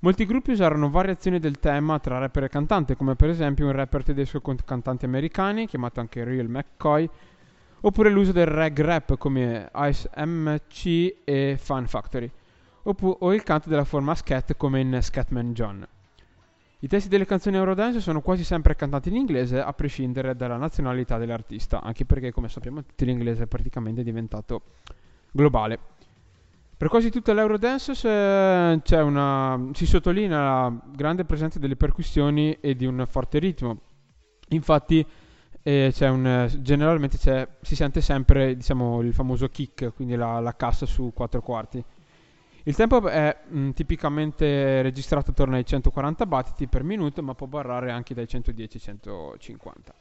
[0.00, 4.04] Molti gruppi usarono variazioni del tema tra rapper e cantante, come per esempio un rapper
[4.04, 7.08] tedesco con cantanti americani, chiamato anche Real McCoy,
[7.80, 12.30] oppure l'uso del rag rap come Ice MC e Fun Factory,
[12.84, 15.84] oppu- o il canto della forma scat come in Scatman John.
[16.78, 21.18] I testi delle canzoni Eurodance sono quasi sempre cantati in inglese, a prescindere dalla nazionalità
[21.18, 24.62] dell'artista, anche perché, come sappiamo tutti, l'inglese è praticamente diventato
[25.32, 25.97] globale.
[26.78, 27.92] Per quasi tutta l'Eurodance
[29.02, 33.80] una, si sottolinea la grande presenza delle percussioni e di un forte ritmo.
[34.50, 35.04] Infatti,
[35.60, 37.16] eh, un, generalmente
[37.62, 41.82] si sente sempre diciamo, il famoso kick, quindi la, la, cassa su quattro quarti.
[42.62, 47.90] Il tempo è mh, tipicamente registrato attorno ai 140 battiti per minuto, ma può barrare
[47.90, 49.94] anche dai 110 ai 150.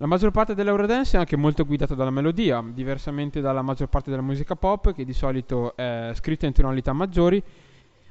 [0.00, 4.22] La maggior parte dell'Eurodance è anche molto guidata dalla melodia, diversamente dalla maggior parte della
[4.22, 7.42] musica pop, che di solito è scritta in tonalità maggiori.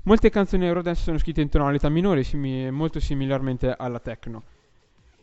[0.03, 4.43] Molte canzoni Eurodance sono scritte in tonalità minori, simi- molto similarmente alla techno.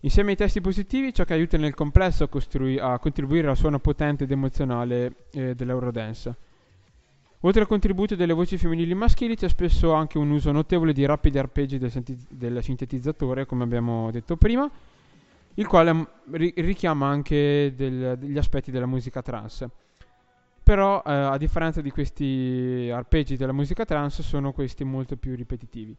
[0.01, 3.79] Insieme ai testi positivi, ciò che aiuta nel complesso a, costrui- a contribuire al suono
[3.79, 6.35] potente ed emozionale eh, dell'Eurodance.
[7.41, 11.05] Oltre al contributo delle voci femminili e maschili, c'è spesso anche un uso notevole di
[11.05, 14.71] rapidi arpeggi del, senti- del sintetizzatore, come abbiamo detto prima
[15.55, 19.71] il quale ri- richiama anche del, degli aspetti della musica trance.
[20.63, 25.95] Però, eh, a differenza di questi arpeggi della musica trance, sono questi molto più ripetitivi.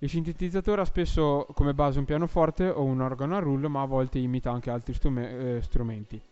[0.00, 3.86] Il sintetizzatore ha spesso come base un pianoforte o un organo a rullo, ma a
[3.86, 6.22] volte imita anche altri stume- eh, strumenti.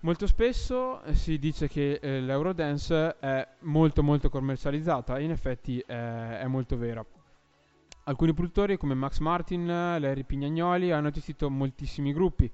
[0.00, 6.38] Molto spesso eh, si dice che eh, l'Eurodance è molto molto commercializzata in effetti eh,
[6.38, 7.04] è molto vera.
[8.08, 12.48] Alcuni produttori come Max Martin, Larry Pignagnoli hanno gestito moltissimi gruppi.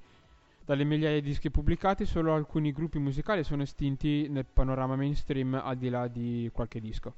[0.65, 5.77] Dalle migliaia di dischi pubblicati, solo alcuni gruppi musicali sono estinti nel panorama mainstream al
[5.77, 7.13] di là di qualche disco.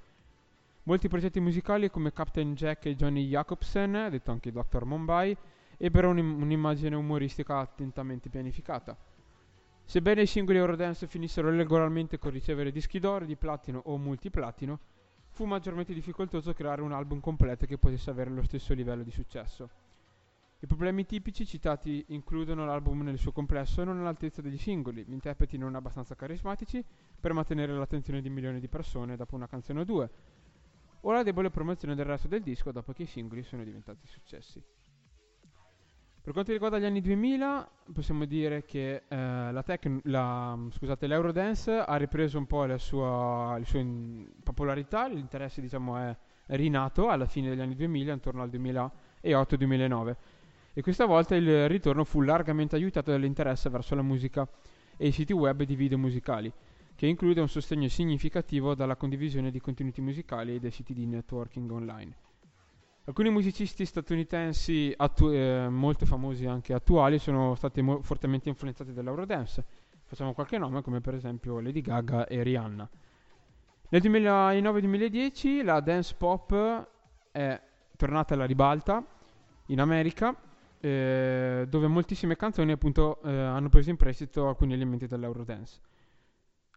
[0.83, 4.83] Molti progetti musicali come Captain Jack e Johnny Jacobsen, detto anche Dr.
[4.83, 5.35] Mumbai,
[5.77, 8.97] ebbero un'im- un'immagine umoristica attentamente pianificata.
[9.85, 14.79] Sebbene i singoli Eurodance finissero regolarmente con ricevere dischi d'oro, di platino o multiplatino,
[15.35, 19.69] fu maggiormente difficoltoso creare un album completo che potesse avere lo stesso livello di successo.
[20.59, 25.57] I problemi tipici citati includono l'album nel suo complesso non all'altezza degli singoli, gli interpreti
[25.57, 26.81] non abbastanza carismatici
[27.19, 30.09] per mantenere l'attenzione di milioni di persone dopo una canzone o due,
[31.01, 34.63] o la debole promozione del resto del disco dopo che i singoli sono diventati successi.
[36.25, 41.71] Per quanto riguarda gli anni 2000, possiamo dire che eh, la tec- la, scusate, l'Eurodance
[41.73, 43.85] ha ripreso un po' la sua, la sua
[44.41, 46.17] popolarità, l'interesse diciamo è
[46.47, 50.15] rinato alla fine degli anni 2000, intorno al 2008-2009.
[50.73, 54.49] E questa volta il ritorno fu largamente aiutato dall'interesse verso la musica
[54.97, 56.51] e i siti web di video musicali,
[56.95, 61.69] che include un sostegno significativo dalla condivisione di contenuti musicali e dei siti di networking
[61.69, 62.24] online.
[63.07, 69.63] Alcuni musicisti statunitensi attu- eh, molto famosi anche attuali sono stati mo- fortemente influenzati dall'Eurodance.
[70.05, 72.89] Facciamo qualche nome come per esempio Lady Gaga e Rihanna.
[73.89, 76.87] Nel 2009-2010 la dance pop
[77.31, 77.61] è
[77.95, 79.05] tornata alla ribalta
[79.67, 80.35] in America
[80.79, 85.79] eh, dove moltissime canzoni appunto eh, hanno preso in prestito alcuni elementi dell'Eurodance.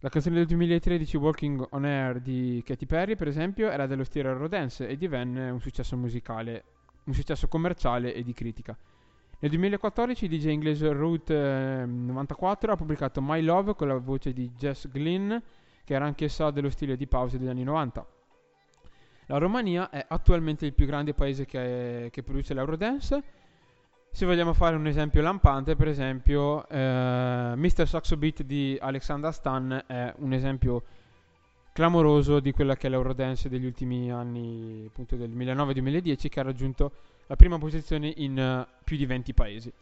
[0.00, 4.28] La canzone del 2013 Walking on Air di Katy Perry, per esempio, era dello stile
[4.28, 6.64] Eurodance e divenne un successo musicale,
[7.06, 8.78] un successo commerciale e di critica.
[9.40, 11.34] Nel 2014 il DJ inglese Route
[11.82, 15.34] eh, 94 ha pubblicato My Love con la voce di Jess Glynn,
[15.82, 18.06] che era anch'essa dello stile di pause degli anni 90.
[19.26, 23.22] La Romania è attualmente il più grande paese che, che produce l'Eurodance.
[24.10, 27.86] Se vogliamo fare un esempio lampante, per esempio, eh, Mr.
[27.86, 30.82] Saxo Beat di Alexander Stan è un esempio
[31.72, 36.90] clamoroso di quella che è l'Eurodance degli ultimi anni, appunto del 2009-2010, che ha raggiunto
[37.26, 39.72] la prima posizione in eh, più di 20 paesi.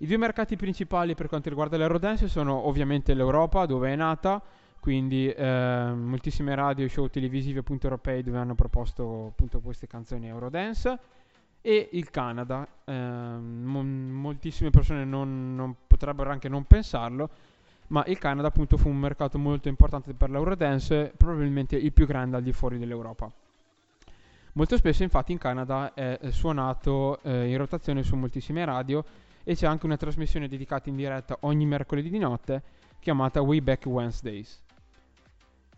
[0.00, 4.42] I due mercati principali per quanto riguarda l'Eurodance sono ovviamente l'Europa, dove è nata,
[4.78, 10.28] quindi eh, moltissime radio e show televisivi appunto europei dove hanno proposto appunto queste canzoni
[10.28, 10.98] Eurodance
[11.68, 12.66] e il Canada.
[12.86, 17.28] Eh, mo- moltissime persone non, non potrebbero anche non pensarlo,
[17.88, 22.36] ma il Canada appunto fu un mercato molto importante per l'Eurodance, probabilmente il più grande
[22.38, 23.30] al di fuori dell'Europa.
[24.52, 29.04] Molto spesso infatti in Canada è suonato eh, in rotazione su moltissime radio
[29.44, 32.62] e c'è anche una trasmissione dedicata in diretta ogni mercoledì di notte
[32.98, 34.58] chiamata Way Back Wednesdays.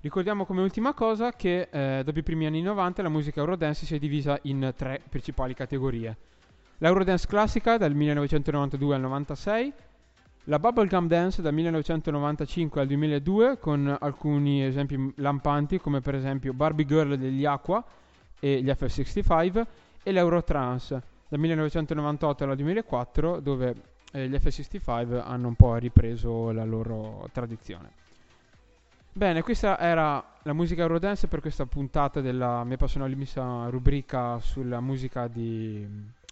[0.03, 3.95] Ricordiamo come ultima cosa che eh, dopo i primi anni 90 la musica Eurodance si
[3.95, 6.17] è divisa in tre principali categorie.
[6.79, 9.73] L'Eurodance classica dal 1992 al 96,
[10.45, 16.87] la Bubblegum Dance dal 1995 al 2002 con alcuni esempi lampanti come per esempio Barbie
[16.87, 17.85] Girl degli Aqua
[18.39, 19.67] e gli F65
[20.03, 23.75] e l'Eurotrance dal 1998 al 2004 dove
[24.13, 28.09] eh, gli F65 hanno un po' ripreso la loro tradizione.
[29.13, 35.27] Bene, questa era la musica Eurodance per questa puntata della mia personalissima rubrica sulla musica
[35.27, 35.87] di...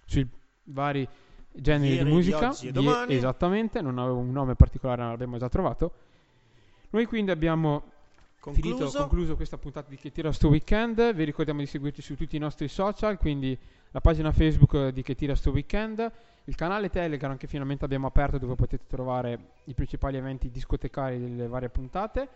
[0.04, 0.26] sui
[0.64, 1.06] vari
[1.50, 2.54] generi Ieri, di di musica.
[2.60, 3.14] Di- domani.
[3.14, 5.92] esattamente, non avevo un nome particolare, ma l'abbiamo già trovato.
[6.90, 7.82] Noi quindi abbiamo
[8.40, 8.98] finito, Concluso.
[9.00, 11.12] concluso questa puntata di Che tira sto weekend.
[11.14, 13.58] Vi ricordiamo di seguirci su tutti i nostri social, quindi
[13.90, 16.10] la pagina Facebook di Che tira sto weekend,
[16.44, 21.48] il canale Telegram che finalmente abbiamo aperto dove potete trovare i principali eventi discotecari delle
[21.48, 22.28] varie puntate.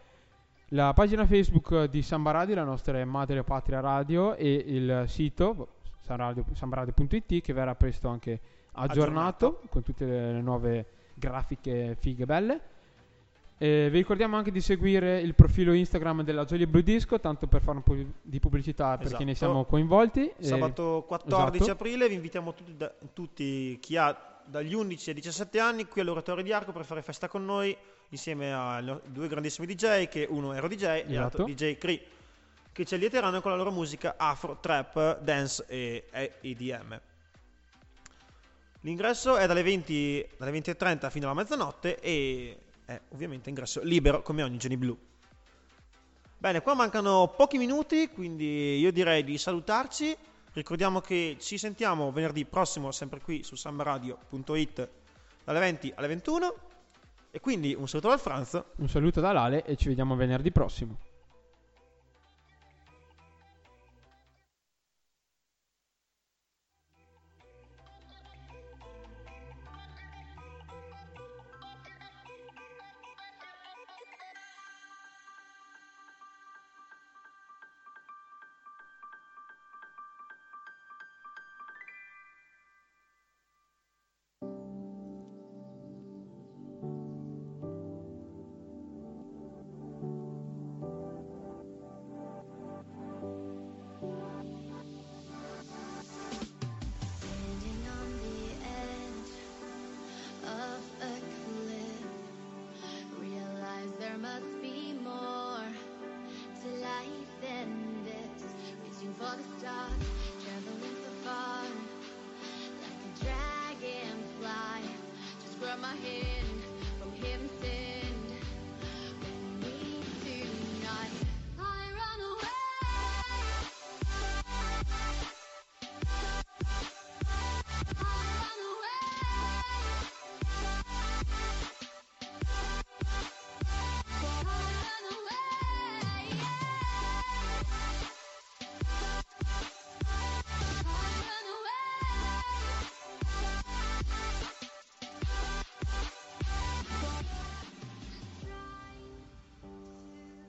[0.75, 5.69] La pagina Facebook di Samba Radio, la nostra madre patria radio e il sito
[6.01, 8.41] sambaradio.it che verrà presto anche
[8.73, 9.63] aggiornato, Aggiornato.
[9.69, 12.61] con tutte le nuove grafiche fighe belle.
[13.59, 17.61] E vi ricordiamo anche di seguire il profilo Instagram della Jolly Blue Disco, tanto per
[17.61, 19.51] fare un po' di pubblicità perché ne Esatto.
[19.53, 20.33] siamo coinvolti.
[20.39, 21.71] Sabato 14 esatto.
[21.73, 26.43] aprile vi invitiamo tutti, da- tutti chi ha dagli 11 ai 17 anni qui all'Oratorio
[26.43, 27.77] di Arco per fare festa con noi
[28.13, 31.45] insieme a due grandissimi DJ che uno è Ero DJ e l'altro Esatto.
[31.45, 32.01] DJ Cree
[32.73, 37.01] che ci allieteranno con la loro musica afro, trap, dance e, e EDM.
[38.81, 44.43] L'ingresso è dalle 20 dalle 20.30 fino alla mezzanotte e è ovviamente ingresso libero come
[44.43, 44.97] ogni Jenny Blue.
[46.37, 50.17] Bene, qua mancano pochi minuti, quindi io direi di salutarci.
[50.55, 54.89] Ricordiamo che ci sentiamo venerdì prossimo, sempre qui su sambaradio.it
[55.45, 56.55] dalle 20 alle 21.
[57.35, 58.63] E quindi un saluto dal Franz.
[58.77, 60.99] Un saluto da Lale e ci vediamo venerdì prossimo.